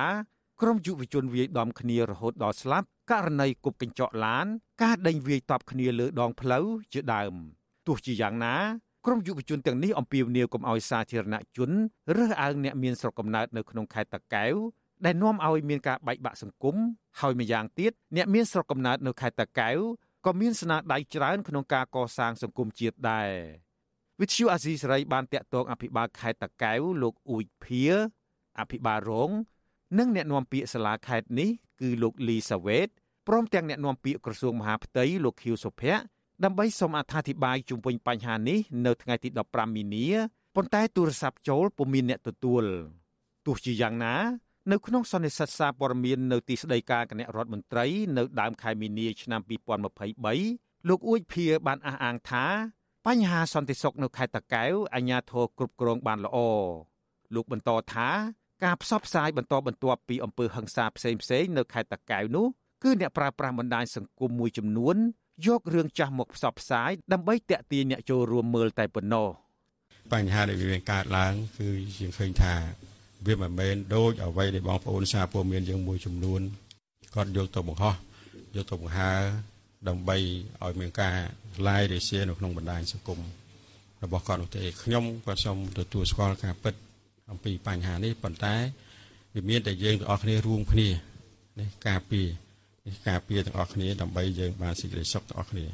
[0.62, 4.46] ក្រុមយុវជនវាយដំគ្នារហូតដល់ស្លាប់ករណីគប់កញ្ចក់ឡាន
[4.84, 7.34] ការដេញវាយតប់គ្នាលើដងផ្លូវជាដើម
[7.88, 8.56] ទោះជាយ៉ាងណា
[9.06, 11.70] ក្រុមយុវជនទាំងនេះអំពាវនាវកុំឲ្យសាធារណជន
[12.16, 14.56] រើសអើងអ្នកមានស្រុកកំណើតនៅក្នុងខេត្តតាកែវ
[15.06, 16.76] ដែលនាំឲ្យមានការបែកបាក់សង្គម
[17.20, 19.78] ហើយម្យ៉ាងទៀតអ្នកមានស្រុកកំណើតនៅខេត្តតាកែវ
[20.26, 23.30] ក៏មានស្នាដៃច្រើនក្នុងការកសាងសង្គមជាតិដែរ
[24.22, 27.84] វិទ្យុអាស៊ីសេរីបានតាក់ទងអភិបាលខេត្តតាកែវលោកអ៊ូចភៀ
[28.60, 29.32] អភិបាលរង
[29.98, 31.50] និងអ្នកនាំពាក្យសាលាខេត្តនេះ
[31.82, 32.88] គឺលោកលីសាវ៉េត
[33.28, 36.04] ព្រមទាំងអ្នកនាំពាក្យក្រសួងមហាផ្ទៃលោកខៀវសុភ័ក្រ
[36.44, 40.08] ដើម្បីសូមអត្ថាធិប្បាយជុំវិញបញ្ហានេះនៅថ្ងៃទី15មីនា
[40.56, 42.64] ប៉ុន្តែទូរស័ព្ទចូលពុំមានអ្នកទទួល
[43.46, 44.16] ទោះជាយ៉ាងណា
[44.72, 47.86] នៅក្នុងសន្និសីទសារព័ត៌មាននៅទីស្តីការគណៈរដ្ឋមន្ត្រី
[48.18, 49.42] នៅដើមខែមីនាឆ្នាំ
[50.14, 52.46] 2023លោកអ៊ូចភៀបានអះអាងថា
[53.06, 56.38] បញ្ហាសន្តិសុខនៅខេត្តតាកែវអាជ្ញាធរគ្រប់គ្រងបានល្អ
[57.36, 58.10] លោកបន្តថា
[58.64, 62.46] ការផ្សព្វផ្សាយបន្តបន្ទាប់ពីអំពើហិង្សាផ្សេងៗនៅខេត្តតាកែវនោះ
[62.84, 64.96] គឺអ្នកប្រើប្រាស់បណ្ដាញសង្គមមួយចំនួន
[65.48, 69.28] យករឿងចាស់មកផ្សព្វផ្សាយដើម្បីតាក់ទាញអ្នកចូលរួមមើលតែប៉ុណ្ណោះ
[70.14, 71.68] បញ្ហាដែលវាកើតឡើងគឺ
[72.00, 72.54] យើងឃើញថា
[73.26, 76.42] វាមិនមែនដូចអ្វីដែលបងប្អូនសារព័ត៌មានយើងមួយចំនួន
[77.16, 77.96] គាត់យកទៅបង្ហោះ
[78.56, 79.12] យកទៅបង្ហើ
[79.88, 80.18] ដើម្បី
[80.64, 81.16] ឲ្យមានការ
[81.68, 83.20] ឡាយរេសៀនៅក្នុងបណ្ដាញសង្គម
[84.04, 86.76] របស់គាត់នោះទេខ្ញុំក៏សូមទទួលស្គាល់ការពិត
[87.32, 88.56] អំពីបញ្ហានេះប៉ុន្តែ
[89.34, 90.88] វាមានតែយើងទាំងអស់គ្នារួមគ្នា
[91.60, 92.28] នេះការពារ
[92.88, 95.66] នេះការពារទាំងអស់គ្នាដើម្បីយើងបានសេចក្តីសុខទាំងអស់គ្នា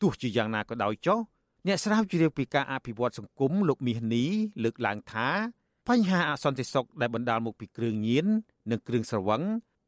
[0.00, 1.18] ទោះជាយ៉ាងណាក៏ដោយចុះ
[1.66, 4.24] អ្នកស្រាវជ្រាវពីការអភិវឌ្ឍសង្គមលោកមាសនី
[4.64, 5.28] លើកឡើងថា
[5.88, 8.26] បញ្ហាអសន្តិសុខដែលបណ្ដាលមកពីគ្រឿងញៀន
[8.70, 9.42] និងគ្រឿងស្រវឹង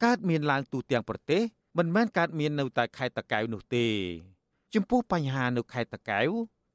[0.04, 1.42] កើតមានឡើងទូទាំងប្រទេស
[1.78, 3.86] មិនមែនកើតមាននៅតែខេត្តតាកែវនោះទេ
[4.74, 6.30] ចំពោះបញ្ហានៅខេត្តតាកែវ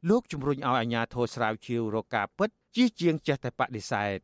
[0.10, 4.20] លោកជំរុញឲ្យអាជ្ញាធរស្រាវជ្រាវរកការពិត ជាជាងចេះតែបដិសេធ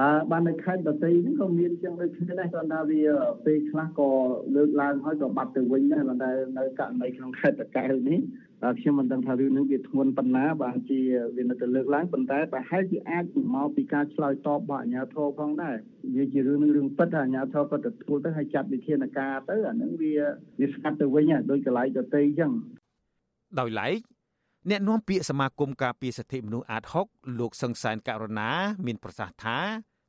[0.00, 3.02] អើបាននៅខេត្តដទៃហ្នឹងក៏មានជាងដូចគ្នាដែរគាត់ថាវា
[3.46, 4.10] ពេលខ្លះក៏
[4.54, 8.20] លើកឡើងហើយក៏បាត់ទៅវិញដែរប៉ុន្តែនៅករណីក្នុងខេត្តតកែវនេះ
[8.80, 11.00] ខ្ញុំមិនដឹងថារឿងនេះវាធ្ងន់ប៉ុណ្ណាបានជា
[11.36, 13.24] វានៅតែលើកឡើងប៉ុន្តែប្រហែលជាអាច
[13.54, 15.76] មកពីការឆ្លើយតបរបស់អាជ្ញាធរផងដែរ
[16.16, 20.12] វាជារឿងនឹងរឿងពិតអាជ្ញាធរគាត់ទទួលទៅហើយចាត់វិធានការទៅអានឹងវា
[20.60, 22.52] វាស្កាត់ទៅវិញដោយកន្លែងដទៃអញ្ចឹង
[23.60, 24.13] ដោយឡែក
[24.70, 28.50] អ្នកនាំពាក្យសមាគមការពារសិទ្ធិមនុស្សអាត6លោកសឹងសែនករណា
[28.86, 29.58] មានប្រសាសន៍ថា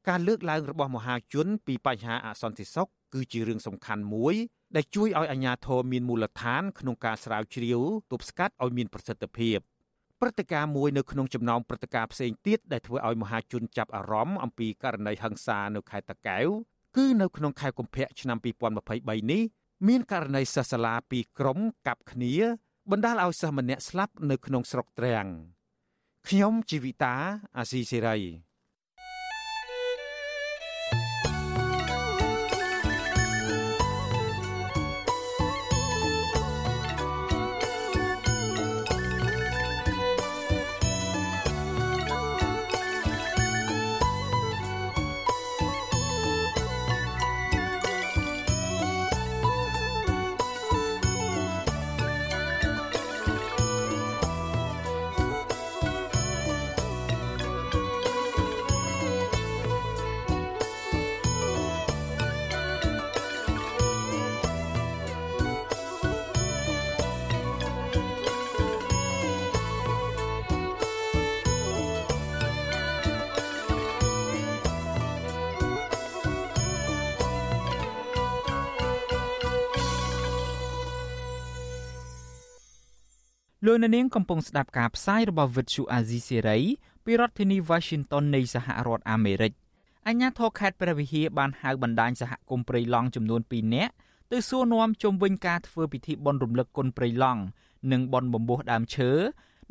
[0.08, 4.36] ការលើកឡើងរបស់មហាជនពីបញ្ហាអសន្តិសុខគឺជារឿងសំខាន់មួយ
[4.76, 7.82] ដែលជួយឲ្យអាជ្ញាធរមានមូលដ្ឋានក្នុងការស្រាវជ្រាវ
[8.12, 9.58] ទប់ស្កាត់ឲ្យមានប្រសិទ្ធភាព
[10.20, 16.48] ព្រឹត្តិការណ៍មួយនៅក្នុងចំណោមព្រឹត្តិការណ៍ផ្សេងទៀតដែលធ្វើឲ្យមហាជនចាប់អារម្មណ៍អំពីករណីហិង្សានៅខេត្តតាកែវ
[16.98, 18.38] គឺនៅក្នុងខែកុម្ភៈឆ្នាំ
[18.84, 19.44] 2023នេះ
[19.88, 22.34] មានករណីសិស្សសាលាពីរក្រុមកាប់គ្នា
[22.92, 25.28] បណ្ដាលឲ្យសិស្សម្នាក់ស្លាប់នៅក្នុងស្រុកទ្រាំង
[26.28, 27.14] ខ្ញុំជីវិតា
[27.58, 28.18] អាស៊ីសេរី
[83.66, 86.62] លោកនាងកំពុងស្ដាប់ការផ្សាយរបស់ Vuthu Azizi Serai
[87.06, 89.52] ពីរដ្ឋធានី Washington នៃសហរដ្ឋអាមេរិក
[90.08, 93.94] អាជ្ញាធរខេត្តព្រះវិហារបានហៅបណ្ដាញសហគមន៍ព្រៃឡង់ចំនួន2នាក់
[94.32, 97.42] ទៅសួរនាំជុំវិញការធ្វើពិធីបុណ្យរំលឹកគុណព្រៃឡង់
[97.92, 99.12] និងបុណ្យបំពោះដើមឈើ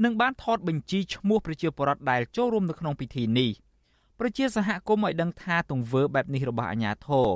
[0.05, 3.51] និងបានថតបញ្ជីឈ្មោះប្រជាពលរដ្ឋដែលចូលរួមនៅក្នុងពិធីនេះ
[4.20, 7.28] ប្រជាសហគមន៍ឲ្យដឹងថាទង្វើបែបនេះរបស់អាជ្ញាធរ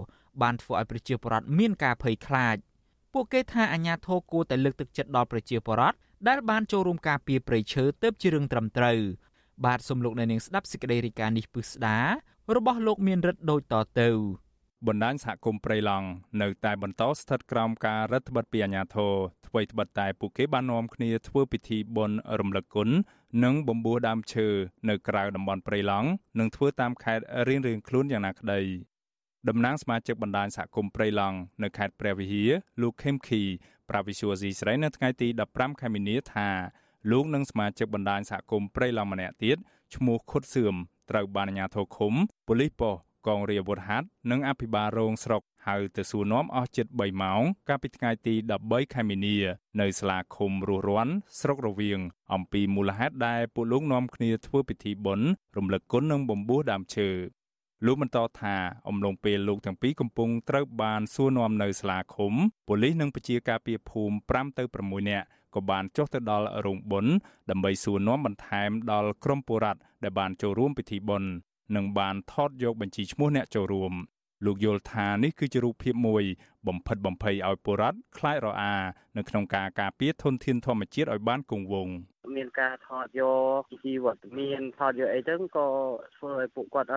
[0.42, 2.56] បានធ្វើឲ្យប្រជាពលរដ្ឋមានការភ័យខ្លាច
[3.12, 5.96] ពួកគេថាអាជ្ញាធរគួរតែលើកទឹកចិត្តដល់ប្រជាពលរដ្ឋ
[6.26, 8.98] ដែលបានចូលរួមការពារព្រៃឈើទៅជារឿងត្រឹមត្រូវ
[9.64, 11.98] បាទសូមលោកអ្នកនាងស្ដាប់សេចក្តីរាយការណ៍នេះពឹស្ដា
[12.56, 14.10] របស់លោកមានរិទ្ធដូចតទៅ
[14.86, 16.06] បណ្ដាញសហគមន៍ព្រៃឡង់
[16.42, 19.14] នៅតែបន្តស្ថិតក្រោមការរដ្ឋបិទពីអាជ្ញាធរ
[19.46, 22.88] អ្វីត្បិតតែពួកគេបាននាំគ្នាធ្វើពិធីបុណ្យរំលឹកគុណ
[23.44, 24.48] និងបំពោះដើមឈើ
[24.88, 26.08] នៅក្រៅតំបន់ព្រៃឡង់
[26.38, 28.60] និងធ្វើតាមខេត្តរៀងៗខ្លួនយ៉ាងណាក្តី
[29.48, 32.50] តំណាងសមាជិកបណ្ដាញសហគមន៍ព្រៃឡង់នៅខេត្តព្រះវិហារ
[32.82, 33.42] លោកខេមខី
[33.90, 36.48] ប្រាវិសុយស៊ីស្រីនៅថ្ងៃទី15ខែមីនាថា
[37.10, 39.56] លោកនិងសមាជិកបណ្ដាញសហគមន៍ព្រៃឡង់ម្នាក់ទៀត
[39.94, 40.74] ឈ្មោះខុតសឿម
[41.10, 42.14] ត្រូវបានអាជ្ញាធរឃុំ
[42.48, 48.34] ប៉ូលីសប៉ុស្តិ៍កងរាជអាវុធហត្ថនិងអភិបាលរងស្រុកហៅទៅសួរនាំអស់ជិត3ម៉ោង កាលពីថ្ងៃទី
[48.64, 49.36] 13ខែមីនា
[49.80, 52.00] នៅសាលាឃុំរស់រាន់ស្រុករវៀង
[52.34, 57.08] អំពីមូលហេតុដែលពួកលោកនាំគ្នាធ្វើពិធីបុណ្យរំលឹកគុណនិងបំពោះដើមឈើ
[57.86, 58.56] លោកបន្តថា
[58.88, 62.34] អំឡុងពេលលោកទាំងពីរកំពុងត្រូវបានសួរនាំនៅសាលាឃុំ
[62.68, 67.14] ប៉ូលីសនិងពជាការពារភូមិ5ទៅ6នាក់ក៏បានចុះទៅដល់រោងបុណ្យ
[67.50, 71.30] ដើម្បីសួរនាំបន្ថែមដល់ក្រុមពលរដ្ឋដែលបានចូលរួមពិធីបុណ្យ
[71.76, 73.92] និងបានថតយកបញ្ជីឈ្មោះអ្នកចូលរួម
[74.44, 76.24] លោកយល់ថានេះគឺជារូបភាពមួយ
[76.68, 78.74] បំផិតបំភ័យឲ្យពលរដ្ឋខ្លាចរអា
[79.16, 81.94] នៅក្នុងការការពារធនធានធម្មជាតិឲ្យបានគង់វង្ស
[82.36, 83.22] មានការថតយ
[83.60, 85.66] កជីវត្តមានថតយកអីទៅក៏
[86.16, 86.90] ធ្វើឲ្យពួកគាត់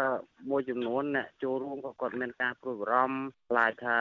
[0.49, 3.19] មួយចំនួនអ្នកចូលរួមក៏គាត់មានការព្រួយបារម្ភ
[3.49, 3.99] ខ្លាចថា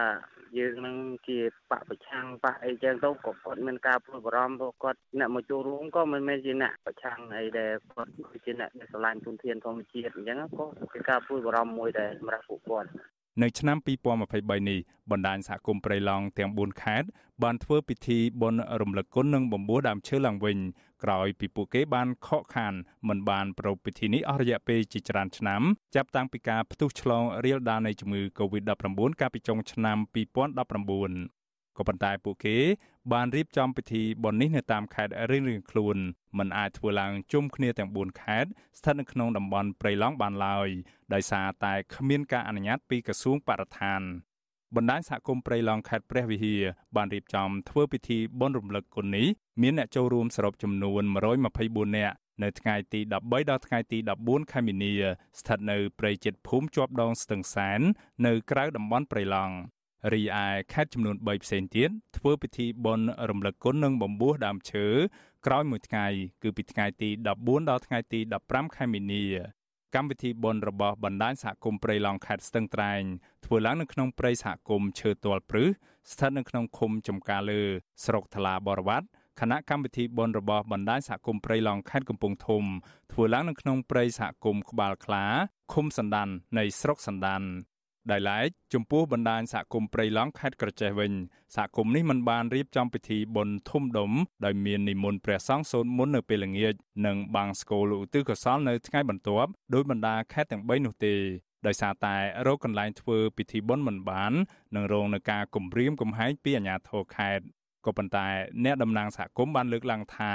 [0.59, 0.97] យើងនឹង
[1.29, 1.39] ជា
[1.71, 8.13] បពប្រឆាំងបះអីចឹងទៅក៏គាត់មានការព្រួយបារម្ភព្រោះគាត់អ្នកមកចូលរួមក៏មិនមែនជាអ្នកប្រឆាំងអីដែលគាត់
[8.45, 12.91] ជាអ្នកដែលស្រឡាញ់ទុនធានធម្មជាតិអញ្ចឹងក៏ជាការព្រួយបារម្ភមួយដែរសម្រាប់ពួកគាត់
[13.43, 13.77] នៅឆ្នាំ
[14.23, 14.79] 2023នេះ
[15.11, 17.09] បណ្ដាញសហគមន៍ព្រៃឡង់ទាំង4ខេត្ត
[17.43, 20.59] បានធ្វើពិធីបុណ្យរំលឹកគុណនិងបំពោះដើមឈើឡើងវិញ
[21.05, 22.75] ក្រោយពីពួកគេបានខកខាន
[23.09, 25.63] មិនបានប្រារព្ធពិធីនេះអស់រយៈពេលជាច្រើនឆ្នាំ
[25.95, 29.97] ចាប់តាំងពីការផ្ទុះឆ្លងរាលដាលនៃជំងឺ Covid-19 កាលពីចុងឆ្នាំ
[31.35, 31.40] 2019
[31.77, 32.59] ក៏ប៉ុន្តែពួកគេ
[33.13, 35.97] បានរៀបចំពិធីបុណ្យនេះនៅតាមខេត្តរៀងៗខ្លួន
[36.39, 40.69] មិនអាចធ្វើឡើងជុំគ្នាទាំង4ខេត្តស្ថិតនៅក្នុងតំបន់ព្រៃឡង់បានឡើយ
[41.15, 44.03] ដោយសារតែគ្មានការអនុញ្ញាតពីក្រសួងបរិស្ថាន
[44.77, 46.63] បណ្ដាញសហគមន៍ព្រៃឡង់ខេត្តព្រះវិហារ
[46.97, 49.29] បានរៀបចំធ្វើពិធីបុណ្យរំលឹកគុណនេះ
[49.63, 51.03] មានអ្នកចូលរួមសរុបចំនួន
[51.51, 54.93] 124នាក់នៅថ្ងៃទី13ដល់ថ្ងៃទី14ខែមីនា
[55.39, 57.81] ស្ថិតនៅព្រៃជិតភូមិជាប់ដងស្ទឹងសែន
[58.27, 59.55] នៅក្រៅតំបន់ព្រៃឡង់
[60.13, 64.87] រីឯខេត្តចំនួន3ផ្សេងទៀតធ្វើពិធីបុណ្យរំលឹកគុណនិងបំពោះដើមឈើ
[65.47, 66.07] ក្រោយមួយថ្ងៃ
[66.43, 69.25] គឺពីថ្ងៃទី14ដល់ថ្ងៃទី15ខែមីនា
[69.95, 73.03] កម្មវិធីបុណ្យរបស់បណ្ដាញសហគមន៍ព្រៃឡង់ខេត្តស្ទឹងត្រែង
[73.45, 75.69] ធ្វើឡើងនៅក្នុងព្រៃសហគមន៍ឈើទាល់ព្រឹស
[76.13, 77.63] ស្ថិតនៅក្នុងឃុំចំការលើ
[78.05, 79.07] ស្រុកថ្លាបរវត្ត
[79.41, 82.65] គណៈកម្មវិធីបុណ្យរបស់បណ្ដាញសហគមន៍ព្រៃឡង់ខេត្តកំពង់ធំ
[83.13, 85.25] ធ្វើឡើងនៅក្នុងព្រៃសហគមន៍ក្បាលខ្លា
[85.73, 86.29] ឃុំសណ្ដាន
[86.59, 87.43] នៃស្រុកសណ្ដាន
[88.11, 91.13] ដោយឡែកចំពោះបណ្ដាញសហគមន៍ព្រៃឡង់ខេត្តក្រចេះវិញ
[91.57, 94.11] សហគមន៍នេះមិនបានរៀបចំពិធីបុណ្យធំដុំ
[94.45, 96.75] ដោយមាននិមន្តព្រះសង្ឃសូត្រមន្តនៅពេលល្ងាច
[97.07, 101.15] និងបាំងស្គរឧទ្ទិសកុសលនៅថ្ងៃបន្ទាប់ដោយបណ្ដាខេត្តទាំង3នោះទេ
[101.67, 104.33] ដោយសារតែរោគកន្លែងធ្វើពិធីបុណ្យមិនបាន
[104.77, 107.45] និងរងនឹងការគំរាមកំហែងពីអាជ្ញាធរខេត្ត
[107.87, 108.27] ក៏ប៉ុន្តែ
[108.65, 110.33] អ្នកតំណាងសហគមន៍បានលើកឡើងថា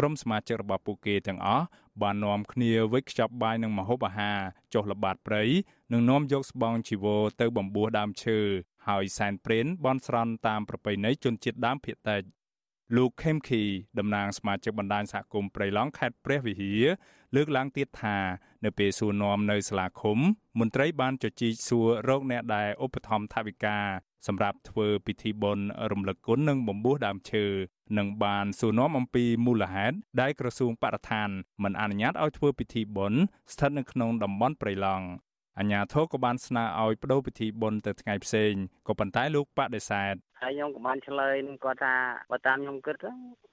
[0.00, 1.64] ក្រុមសមាជិករបស់ពួកគេទាំងអស់
[2.02, 4.38] បាននាំគ្នាវេចខ្ចប់បាយនិងម្ហូបអាហារ
[4.74, 5.42] ចុះល្បាតព្រៃ
[5.92, 8.38] និងនាំយកស្បង់ជីវរទៅបំពោះដើមឈើ
[8.88, 12.22] ហើយសែនព្រេនបន់ស្រន់តាមប្រពៃណីជនជាតិដើមភាគតិច
[12.96, 13.62] លោកខេមខី
[13.98, 16.84] តំណាងសមាជិកបណ្ដាញសហគមន៍ព្រៃឡង់ខេត្តព្រះវិហារ
[17.36, 18.16] លើកឡើងទៀតថា
[18.64, 20.18] នៅពេលសួរនាំនៅសាលាឃុំ
[20.58, 23.78] មន្ត្រីបានជជែកសួររកអ្នកដែលឧបត្ថម្ភថវិកា
[24.26, 27.44] សម្រាប់ធ្វើពិធីបុណ្យរំលឹកគុណនិងបំពោះដើមឈើ
[27.98, 31.28] និងបានសួរនាំអំពីមូលហេតុដែលក្រសួងបរិស្ថាន
[31.62, 33.20] មិនអនុញ្ញាតឲ្យធ្វើពិធីបុណ្យ
[33.52, 35.06] ស្ថិតនៅក្នុងតំបន់ព្រៃឡង់
[35.58, 38.52] អញ្ញាធិក៏បានស្នើឲ្យបដូរពិធីបុណ្យទៅថ្ងៃផ្សេង
[38.86, 41.94] ក៏ប៉ុន្តែលោកបដិសេធ ហើយខ្ញុំក៏បានឆ្លើយនឹងគាត់ថា
[42.30, 42.96] បើតាមខ្ញុំគិត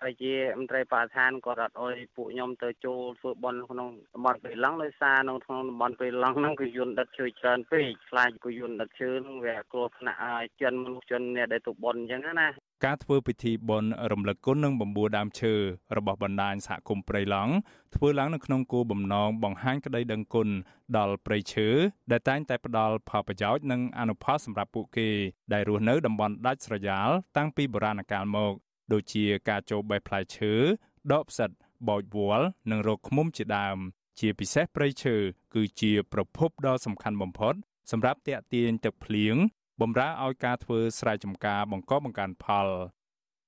[0.02, 12.48] ហើយជាមន្ត្រីបរិស្ថានគាត់អត់អុយពួកខ្ញុំទៅចូលធ្វើបន់ក្នុងតំបន់ព្រៃឡង់ដោយសារនៅក្នុងតំបន់ព្រៃឡង់ហ្នឹងគឺយន្តដឹកឈើច្រើនពេកខ្លាចគឺយន្តដឹកឈើហ្នឹងវាគ្រោះថ្នាក់ឲ្យជនមនុស្សជនអ្នកដែលទៅបន់អញ្ចឹងណា
[12.86, 15.54] ការធ្វើពិធីបុណ្យរំលឹកគុណនិងបំបួដើមឈើ
[15.98, 17.54] របស់បណ្ដាញសហគមន៍ព្រៃឡង់
[17.96, 20.50] ធ្វើឡើងនៅក្នុងគោលបំណងបង្ហាញក្តីដឹងគុណ
[20.98, 21.68] ដល់ព្រៃឈើ
[22.12, 25.10] ដែលតែងតែផ្ដល់ផលប្រយោជន៍និងអនុផលសម្រាប់ពួកគេ
[25.54, 28.54] ដែលរស់នៅតំបន់ដាច់ស្រយាលតាំងពីបុរាណកាលមក
[28.94, 30.54] ដូចជាការចូលបេះផ្លែឈើ
[31.14, 31.50] ដកផ្សិត
[31.90, 33.78] បោចវល្លិនិងរកឃ្មុំជាដើម
[34.20, 35.16] ជាពិសេសព្រៃឈើ
[35.56, 37.54] គឺជាប្រភពដ៏សំខាន់បំផុត
[37.92, 39.36] សម្រាប់ទាក់ទាញទឹកភ្លៀង
[39.82, 42.68] បំរើឲ្យការធ្វើស្រែចម្ការបង្កបង្កើនផល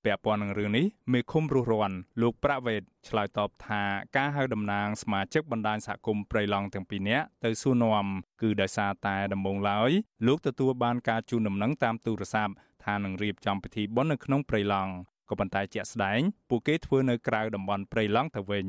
[0.04, 3.82] ពាក់ព័ន្ធនឹងរឿងនេះមេឃុំរស់រាន់លោកប្រាក់វេតឆ្លើយតបថា
[4.18, 8.08] ការហៅតំណាងសមាជិកបណ្ដាញសហគមន៍ព្រៃឡង់ទាំងពីរនាក់ទៅសួរនាំ
[8.42, 9.92] គឺដោយសារតែដំបងឡើយ
[10.28, 12.54] លោកទទួលបានការជូនដំណឹងតាមទូរស័ព្ទ
[12.86, 14.92] ថានឹងរៀបចំពិធីបុណ្យនៅក្នុងព្រៃឡង់
[15.30, 16.20] ក៏ប៉ុន្តែជាក់ស្ដែង
[16.50, 18.68] ពួកគេធ្វើនៅក្រៅតំបន់ព្រៃឡង់ទៅវិញ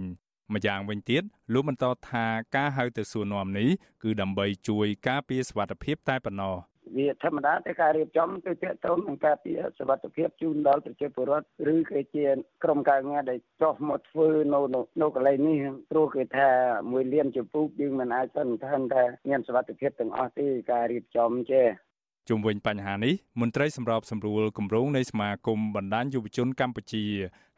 [0.54, 2.24] ម្យ៉ាងវិញទៀតលោកបន្តថា
[2.56, 3.68] ការហៅទៅសួរនាំនេះ
[4.02, 6.56] គឺដើម្បីជួយការពារសុវត្ថិភាពតែប៉ុណ្ណោះ
[6.96, 12.26] វាធម្មតាតែការរៀបចំគឺតកតូននឹងការពារសុវត្ថិភាពជូនដល់ប្រជាពលរដ្ឋឬក៏ជា
[12.64, 14.60] ក្រុមការងារដែលចោះមកធ្វើនៅ
[15.00, 15.58] នៅកន្លែងនេះ
[15.90, 16.48] ព្រោះគេថា
[16.92, 21.66] មួយលានចំពោះយើងមិនអាចសន្និដ្ឋានថាមានសុវត្ថិភាពទាំងអស់ទេការរៀបចំចេះ
[22.28, 27.04] ជុំវិញបញ្ហានេះមន្ត្រីសម្របសម្រួលគម្រោងនៃសមាគមបណ្ដាញយុវជនកម្ពុជា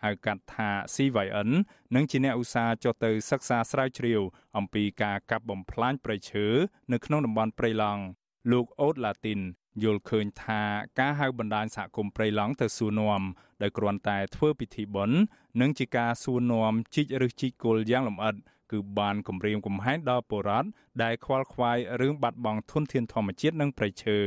[0.04, 1.50] ហៅកាត់ថា CYN
[1.94, 4.20] និងជាអ្នកឧស្សាហ៍ចុះទៅសិក្សាស្រាវជ្រាវ
[4.58, 6.46] អំពីការកាប់បំផ្លាញព្រៃឈើ
[6.92, 8.02] នៅក្នុងតំបន់ព្រៃឡង់
[8.50, 9.40] លោកអូតឡាទីន
[9.82, 10.62] យល់ឃើញថា
[10.98, 13.22] ការហៅបណ្ដាញសហគមន៍ព្រៃឡង់ទៅសួរនាំ
[13.62, 15.18] ដោយគ្រាន់តែធ្វើពិធីបុណ្យ
[15.60, 18.34] និងជាការសួរនាំជីកឬជីកគល់យ៉ាងលម្អិត
[18.72, 20.68] គឺបានគម្រាមកំហែងដល់ពលរដ្ឋ
[21.02, 24.18] ដែលខ្វល់ខ្វាយរឿងបាត់បង់ធនធានធម្មជាតិនិងព្រៃឈើ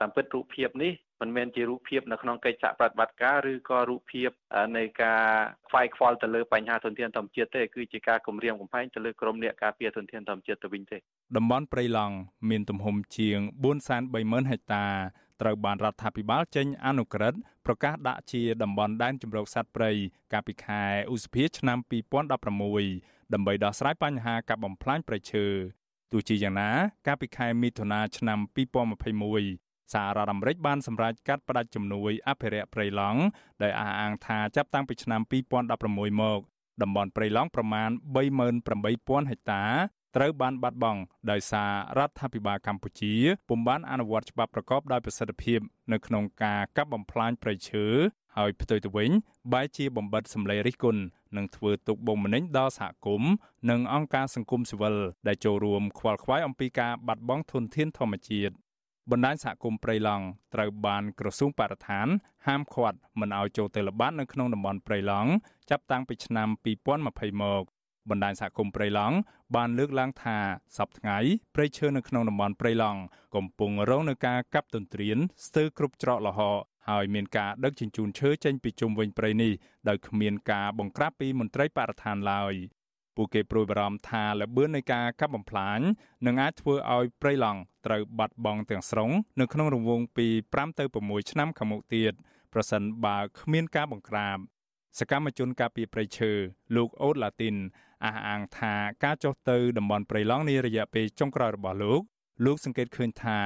[0.00, 4.30] តាមពិតរូបភាពនេះ មិនមែនជារូបភាពនៅក្នុងកិច្ចសហប្រតិបត្តិការឬក៏រូបភាព
[4.76, 5.22] នៃការ
[5.68, 10.98] ខ្វាយខ្វល់ទៅលើបញ្ហាធនធានធម្មជាតិទេគឺជាការគម្រាមកំហែងទៅលើក្រមអ្នកការពារធនធានធម្មជាតិទៅវិញទេ
[11.36, 12.14] តំបន់ព្រៃឡង់
[12.50, 13.38] មានទំហំជាង
[13.94, 14.86] 430,000ហិកតា
[15.40, 19.90] ត្រូវបានរដ្ឋាភិបាលចេញអនុក្រឹត្យប្រកាសដាក់ជាតំបន់ដែនជម្រកសត្វព្រៃ
[20.32, 21.78] កាលពីខែឧសភាឆ្នាំ
[22.50, 25.46] 2016ដើម្បីដោះស្រាយបញ្ហាកាប់បំផ្លាញព្រៃឈើ
[26.12, 26.70] ទោះជាយ៉ាងណា
[27.06, 28.38] កាលពីខែមិថុនាឆ្នាំ
[29.04, 33.20] 2021 សហរដ្ឋអាមេរិកបានសម្រេចកាត់ផ្តាច់ជំនួយអភិរក្សព្រៃឡង់
[33.62, 35.20] ដោយអះអាងថាចាប់តាំងពីឆ្នាំ
[35.70, 36.40] 2016មក
[36.82, 37.90] តំបន់ព្រៃឡង់ប្រមាណ
[38.60, 39.64] 38000ហិកតា
[40.16, 43.14] ត្រូវបានបាត់បង់ដោយសាររដ្ឋាភិបាលកម្ពុជា
[43.48, 45.60] ពុំបានអនុវត្តច្បាប់ប្រកបដោយប្រសិទ្ធភាព
[45.92, 47.86] នៅក្នុងការកាប់បំផ្លាញព្រៃឈើ
[48.36, 49.10] ហើយផ្ទុយទៅវិញ
[49.52, 51.02] បែរជាបំបិតសម្លេងរិះគន់
[51.36, 53.32] និងធ្វើទុកបុកម្នេញដល់សហគមន៍
[53.70, 58.54] និងអង្គការសង្គមស៊ីវិលដែលចូលរួមខ្វល់ខ្វាយអំពីការបាត់បង់ធនធានធម្មជាតិ
[59.10, 62.06] បណ្ដាញសហគមន៍ព្រៃឡង់ត្រូវបានក្រសួងបរិស្ថាន
[62.46, 65.30] ហាមឃាត់មិនឲ្យចូលទៅល្បាតនៅក្នុងតំបន់ព្រៃឡង់
[65.70, 67.64] ចាប់តាំងពីឆ្នាំ2020មក
[68.10, 69.16] បណ្ដាញសហគមន៍ព្រៃឡង់
[69.56, 70.38] បានលើកឡើងថា
[70.78, 71.18] សប្តាហ៍ថ្ងៃ
[71.54, 73.00] ព្រៃឈើនៅក្នុងតំបន់ព្រៃឡង់
[73.36, 79.52] កំពុងរងនឹងការកាប់ទន្ទ្រានស្ទើរគ្រប់ច្រកល្ហកហើយមានការដឹកជញ្ជូនឈើចេញពីជុំវិញព្រៃនេះ
[79.88, 82.54] ដោយគ្មានការបង្ក្រាបពីមន្ត្រីបរិស្ថានឡើយ
[83.22, 85.80] ពួកគេព្រួយបារម្ភថាលបឿននៃការកាប់បំផ្លាញ
[86.26, 89.10] នឹងអាចធ្វើឲ្យព្រៃឡង់ត្រូវបាត់បង់ទាំងស្រុង
[89.40, 92.12] នៅក្នុងរង្វង់ពី5ទៅ6ឆ្នាំខាងមុខទៀត
[92.52, 94.38] ប្រសិនបើគ្មានការបង្ក្រាប
[94.98, 96.32] សកម្មជនការពារព្រៃឈើ
[96.76, 97.56] លោកអូតឡាទីន
[98.04, 102.02] អះអាងថាការចុះទៅតំបន់ព្រៃឡង់នារយៈពេលចុងក្រោយរបស់លោក
[102.44, 103.40] លោកសង្កេតឃើញថា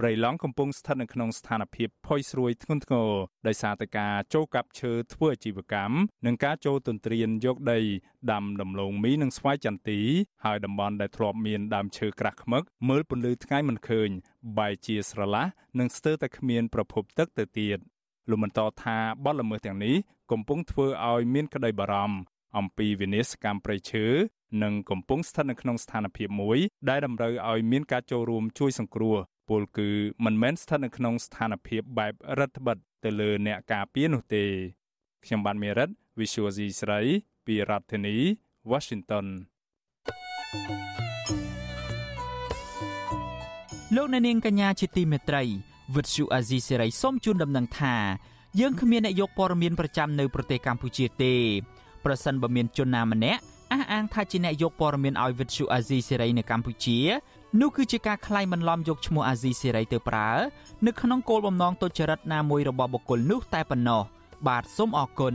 [0.00, 3.10] ព្រៃឡង់កំពុងស្ថិតនៅក្នុងស្ថានភាពផុយស្រួយធ្ងន់ធ្ងរ
[3.46, 7.80] ដោយសារតែការចូលកាប់ឈើធ្វើអាជីវកម្មនិងការចូលទន្ទ្រានយកដី
[8.32, 10.00] ដាំដំឡូងមីនិងស្វាយចន្ទី
[10.44, 14.08] ហើយតំបន់ដែលធ្លាប់មានដើមឈើក្រាស់ឃ្មឹកមើលពន្លឺថ្ងៃមិនឃើញ
[14.58, 15.46] បែរជាស្រឡះ
[15.78, 17.78] និងស្ទើរតែគ្មានប្រភពទឹកទៅទៀត
[18.30, 19.96] លោកបន្តថាបទល្មើសទាំងនេះ
[20.32, 22.18] កំពុងធ្វើឲ្យមានក្តីបារម្ភ
[22.58, 24.06] អំពីវិនាសកម្មព្រៃឈើ
[24.62, 29.16] និងកំពុងស្ថិតនៅក្នុងស្ថានភាពមួយដែលតម្រូវឲ្យមានការចូលរួមជួយសង្គ្រោះ
[29.48, 29.90] ពលគឺ
[30.24, 34.44] មិនមែនស្ថិតនៅក្នុងស្ថានភាពបែបរដ្ឋបិទទៅលើអ្នកការពារនោះទេ
[35.24, 35.88] ខ្ញុំបានមេរិត
[36.18, 37.00] Visual C ស្រី
[37.46, 38.16] ពីរដ្ឋធានី
[38.70, 39.26] Washington
[43.94, 45.42] លោកអ្នកនាងកញ្ញាជាទីមេត្រី
[45.94, 47.94] វិទ្យុអាស៊ីសេរីសូមជូនដំណឹងថា
[48.60, 51.34] យើងគ្មានអ្នកយកព័ត៌មានប្រចាំនៅប្រទេសកម្ពុជាទេ
[52.04, 53.42] ប្រសិនបើមានជនណាម្នាក់
[53.72, 56.98] អះអាងថាជាអ្នកយកព័ត៌មានឲ្យវិទ្យុអាស៊ីសេរីនៅកម្ពុជា
[57.60, 60.30] នោះគឺជាការក្លែងបន្លំយកឈ្មោះអាស៊ីសេរីទៅប្រើ
[60.86, 64.02] នៅក្នុងគោលបំណងទុច្ចរិតណាមួយរបស់បុគ្គលនោះតែប៉ុណ្ណោះ
[64.48, 65.34] បាទសូមអរគុណ